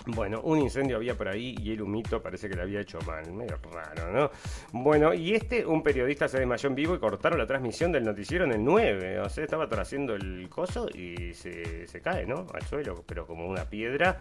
[0.07, 3.31] bueno, un incendio había por ahí y el humito parece que le había hecho mal,
[3.31, 4.31] medio raro, ¿no?
[4.71, 8.45] Bueno, y este, un periodista se desmayó en vivo y cortaron la transmisión del noticiero
[8.45, 12.47] en el 9, o sea, estaba haciendo el coso y se, cae, ¿no?
[12.53, 14.19] Al suelo, pero como una piedra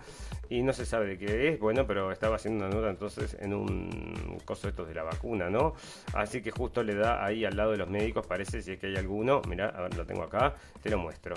[0.49, 3.55] y no se sabe de qué es, bueno, pero estaba haciendo una nota entonces en
[3.55, 5.74] un coso estos de la vacuna, ¿no?
[6.12, 8.89] Así que justo le da ahí al lado de los médicos, parece, si es que
[8.89, 11.35] hay alguno, mira, a ver, lo tengo acá, te lo muestro.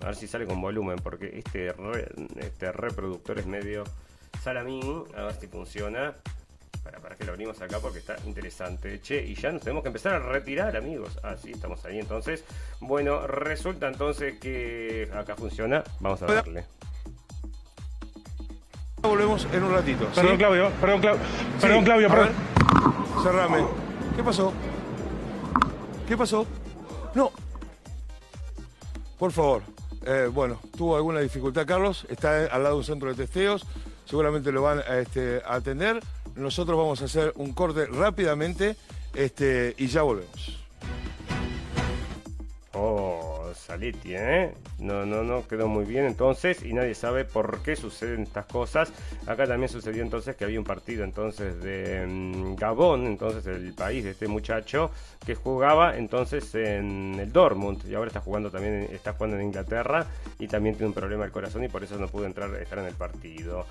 [0.00, 1.74] A ver si sale con volumen, porque este,
[2.38, 3.84] este reproductor es medio
[4.42, 5.04] salamín.
[5.16, 6.14] A ver si funciona.
[6.82, 9.02] Para, para que lo abrimos acá porque está interesante.
[9.02, 11.18] Che, y ya nos tenemos que empezar a retirar, amigos.
[11.22, 12.44] Ah, sí, estamos ahí entonces.
[12.80, 15.84] Bueno, resulta entonces que acá funciona.
[16.00, 16.64] Vamos a verle.
[19.02, 20.06] Volvemos en un ratito.
[20.14, 20.70] Perdón, Claudio.
[20.80, 21.22] Perdón, Claudio.
[21.60, 22.08] Perdón, Claudio.
[22.08, 22.30] Perdón.
[23.22, 23.66] Cerrame.
[24.16, 24.52] ¿Qué pasó?
[26.08, 26.46] ¿Qué pasó?
[27.14, 27.30] No.
[29.18, 29.62] Por favor.
[30.04, 33.66] Eh, bueno, tuvo alguna dificultad Carlos, está al lado de un centro de testeos,
[34.06, 36.00] seguramente lo van este, a, atender.
[36.36, 38.76] Nosotros vamos a hacer un corte rápidamente
[39.14, 40.58] este, y ya volvemos.
[42.72, 44.54] Oh, Saliti, ¿eh?
[44.80, 48.92] No, no, no quedó muy bien entonces y nadie sabe por qué suceden estas cosas.
[49.26, 54.04] Acá también sucedió entonces que había un partido entonces de mm, Gabón, entonces el país
[54.04, 54.90] de este muchacho
[55.24, 60.06] que jugaba entonces en el Dortmund y ahora está jugando también está jugando en Inglaterra
[60.38, 62.86] y también tiene un problema del corazón y por eso no pudo entrar estar en
[62.86, 63.66] el partido.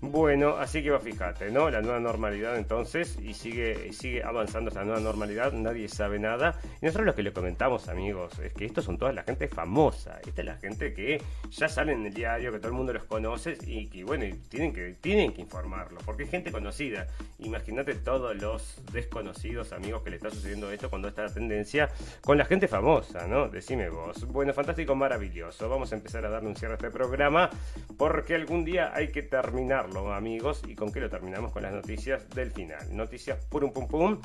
[0.00, 1.70] Bueno, así que va, fíjate, ¿no?
[1.70, 6.58] La nueva normalidad entonces y sigue sigue avanzando esta nueva normalidad, nadie sabe nada.
[6.80, 10.20] Y nosotros lo que le comentamos, amigos, es que estos son toda la gente famosa,
[10.26, 13.04] esta es la gente que ya sale en el diario, que todo el mundo los
[13.04, 17.06] conoce y que bueno, tienen que tienen que informarlo, porque es gente conocida.
[17.38, 21.90] Imagínate todos los desconocidos amigos que le está sucediendo esto cuando está la tendencia
[22.22, 23.48] con la gente famosa, ¿no?
[23.48, 24.26] Decime vos.
[24.28, 25.68] Bueno, fantástico, maravilloso.
[25.68, 27.50] Vamos a empezar a darle un cierre a este programa
[27.96, 30.62] porque algún día hay que terminarlo, amigos.
[30.66, 31.52] ¿Y con qué lo terminamos?
[31.52, 32.96] Con las noticias del final.
[32.96, 34.20] Noticias purum pum pum.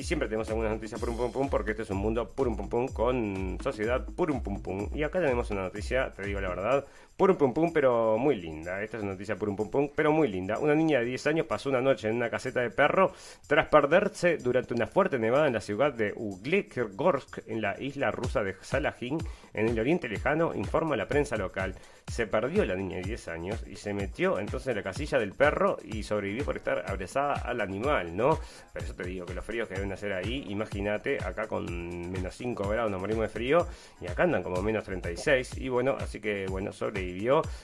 [0.00, 2.70] Y siempre tenemos algunas noticias purum pum pum porque este es un mundo purum pum
[2.70, 4.88] pum con sociedad purum pum pum.
[4.94, 6.86] Y acá tenemos una noticia, te digo la verdad,
[7.20, 8.82] purum pum pum, pero muy linda.
[8.82, 10.58] Esta es una noticia purum pum pum, pero muy linda.
[10.58, 13.12] Una niña de 10 años pasó una noche en una caseta de perro
[13.46, 18.42] tras perderse durante una fuerte nevada en la ciudad de Uglegorsk, en la isla rusa
[18.42, 19.18] de Salahin,
[19.52, 21.74] en el oriente lejano, informa la prensa local.
[22.06, 25.32] Se perdió la niña de 10 años y se metió entonces en la casilla del
[25.32, 28.38] perro y sobrevivió por estar abrazada al animal, ¿no?
[28.72, 32.34] Pero eso te digo que los fríos que deben hacer ahí, imagínate, acá con menos
[32.34, 33.66] 5 grados nos morimos de frío
[34.00, 37.09] y acá andan como menos 36 y bueno, así que bueno, sobrevivió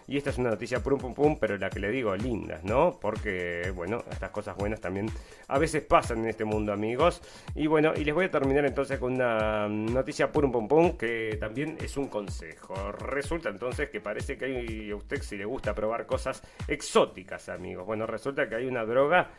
[0.07, 2.99] y esta es una noticia pum pum pum, pero la que le digo lindas, ¿no?
[3.01, 5.09] Porque bueno, estas cosas buenas también
[5.49, 7.23] a veces pasan en este mundo, amigos.
[7.55, 11.37] Y bueno, y les voy a terminar entonces con una noticia pum pum pum que
[11.39, 12.93] también es un consejo.
[12.93, 17.87] Resulta entonces que parece que a usted si le gusta probar cosas exóticas, amigos.
[17.87, 19.31] Bueno, resulta que hay una droga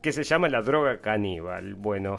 [0.00, 1.74] que se llama la droga caníbal.
[1.74, 2.18] Bueno,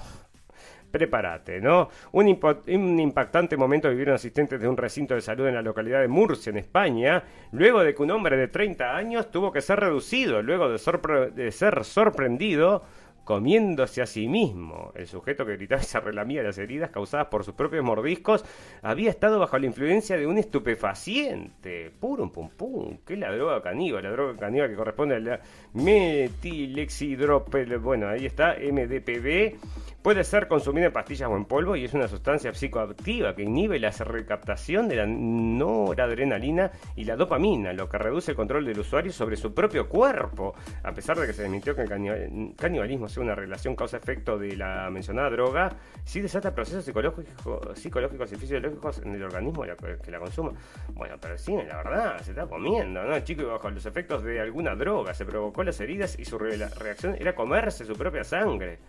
[0.95, 1.89] prepárate, ¿no?
[2.13, 6.51] Un, impactante momento vivieron asistentes de un recinto de salud en la localidad de Murcia,
[6.51, 7.21] en España,
[7.51, 11.51] luego de que un hombre de 30 años tuvo que ser reducido, luego de, de
[11.51, 12.83] ser sorprendido
[13.25, 14.93] comiéndose a sí mismo.
[14.95, 18.45] El sujeto que gritaba y se relamía las heridas causadas por sus propios mordiscos
[18.81, 21.91] había estado bajo la influencia de un estupefaciente.
[21.99, 22.99] Puro pum pum.
[23.05, 24.03] ¿Qué es la droga caníbal?
[24.03, 25.41] La droga caníbal que corresponde a la
[25.73, 27.77] metilexidropel.
[27.79, 29.57] Bueno, ahí está, MDPV.
[30.05, 33.79] Puede ser consumida en pastillas o en polvo y es una sustancia psicoactiva que inhibe
[33.79, 39.11] la recaptación de la noradrenalina y la dopamina, lo que reduce el control del usuario
[39.11, 40.53] sobre su propio cuerpo.
[40.83, 45.29] A pesar de que se admitió que el canibalismo una relación causa-efecto de la mencionada
[45.29, 50.51] droga, sí desata procesos psicológicos, psicológicos y fisiológicos en el organismo que la consuma.
[50.89, 53.15] Bueno, pero sí, la verdad, se está comiendo, ¿no?
[53.15, 57.15] El chico bajo los efectos de alguna droga se provocó las heridas y su reacción
[57.19, 58.79] era comerse su propia sangre.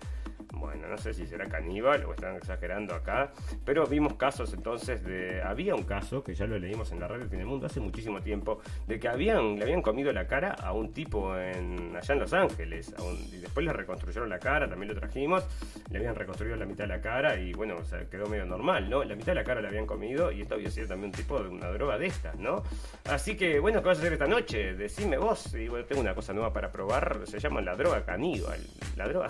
[0.58, 3.32] Bueno, no sé si será caníbal o están exagerando acá,
[3.64, 5.42] pero vimos casos entonces de...
[5.42, 8.98] Había un caso, que ya lo leímos en la radio Mundo hace muchísimo tiempo, de
[8.98, 12.94] que habían, le habían comido la cara a un tipo en, allá en Los Ángeles,
[13.32, 15.44] y después le reconstruyeron la cara, también lo trajimos,
[15.90, 19.04] le habían reconstruido la mitad de la cara y bueno, o quedó medio normal, ¿no?
[19.04, 21.40] La mitad de la cara la habían comido y esto había sido también un tipo
[21.42, 22.62] de una droga de estas, ¿no?
[23.04, 24.74] Así que, bueno, ¿qué vas a hacer esta noche?
[24.74, 28.60] Decime vos, y bueno, tengo una cosa nueva para probar, se llama la droga caníbal,
[28.96, 29.28] la droga...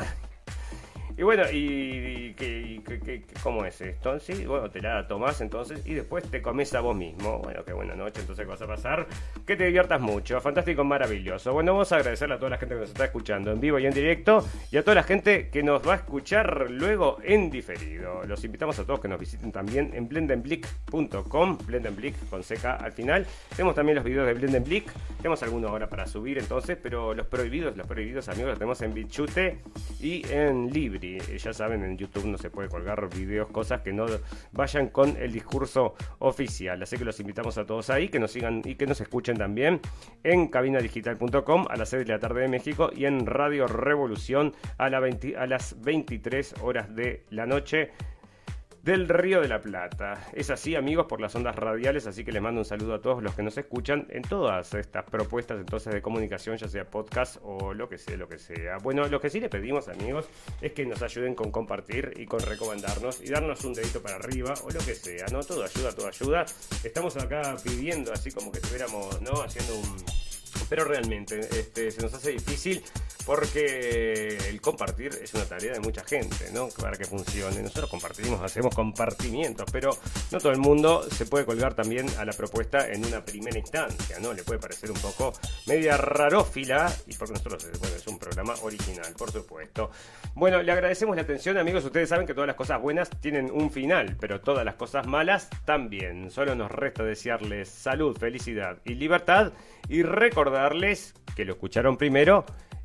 [1.18, 2.82] Y bueno, y, que,
[3.42, 4.20] ¿cómo es esto?
[4.20, 7.38] Sí, bueno, te la tomás entonces y después te comes a vos mismo.
[7.38, 9.06] Bueno, qué buena noche, entonces ¿qué vas a pasar?
[9.46, 11.54] Que te diviertas mucho, fantástico, maravilloso.
[11.54, 13.86] Bueno, vamos a agradecerle a toda la gente que nos está escuchando en vivo y
[13.86, 18.22] en directo y a toda la gente que nos va a escuchar luego en diferido.
[18.24, 23.26] Los invitamos a todos que nos visiten también en blendenblick.com, blendenblick con seca al final.
[23.50, 27.74] Tenemos también los videos de Blendenblick, tenemos algunos ahora para subir entonces, pero los prohibidos,
[27.74, 29.58] los prohibidos amigos los tenemos en Bichute
[29.98, 30.70] y en
[31.38, 34.06] Ya saben, en YouTube no se puede colgar videos, cosas que no
[34.52, 36.82] vayan con el discurso oficial.
[36.82, 39.80] Así que los invitamos a todos ahí, que nos sigan y que nos escuchen también
[40.24, 44.86] en cabinadigital.com a las 6 de la tarde de México y en Radio Revolución a,
[44.86, 47.90] a las 23 horas de la noche
[48.86, 50.28] del Río de la Plata.
[50.32, 53.20] Es así, amigos, por las ondas radiales, así que les mando un saludo a todos
[53.20, 57.74] los que nos escuchan en todas estas propuestas entonces de comunicación, ya sea podcast o
[57.74, 58.78] lo que sea, lo que sea.
[58.78, 60.28] Bueno, lo que sí les pedimos, amigos,
[60.60, 64.54] es que nos ayuden con compartir y con recomendarnos y darnos un dedito para arriba
[64.62, 65.42] o lo que sea, ¿no?
[65.42, 66.46] Todo ayuda, todo ayuda.
[66.84, 69.42] Estamos acá pidiendo así como que estuviéramos, ¿no?
[69.42, 69.96] Haciendo un
[70.68, 72.82] pero realmente este, se nos hace difícil
[73.26, 76.68] porque el compartir es una tarea de mucha gente, ¿no?
[76.68, 77.60] Para que funcione.
[77.60, 79.90] Nosotros compartimos, hacemos compartimientos, pero
[80.30, 84.20] no todo el mundo se puede colgar también a la propuesta en una primera instancia,
[84.20, 84.32] ¿no?
[84.32, 85.32] Le puede parecer un poco
[85.66, 89.90] media rarófila, y porque nosotros, bueno, es un programa original, por supuesto.
[90.34, 91.84] Bueno, le agradecemos la atención, amigos.
[91.84, 95.50] Ustedes saben que todas las cosas buenas tienen un final, pero todas las cosas malas
[95.64, 96.30] también.
[96.30, 99.52] Solo nos resta desearles salud, felicidad y libertad
[99.88, 100.02] y
[100.56, 102.44] recordarles que lo escucharon primero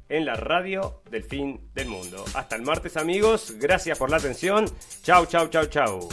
[0.09, 2.23] en la radio del fin del mundo.
[2.33, 4.65] Hasta el martes amigos, gracias por la atención.
[5.03, 6.09] Chau, chau, chau, chau.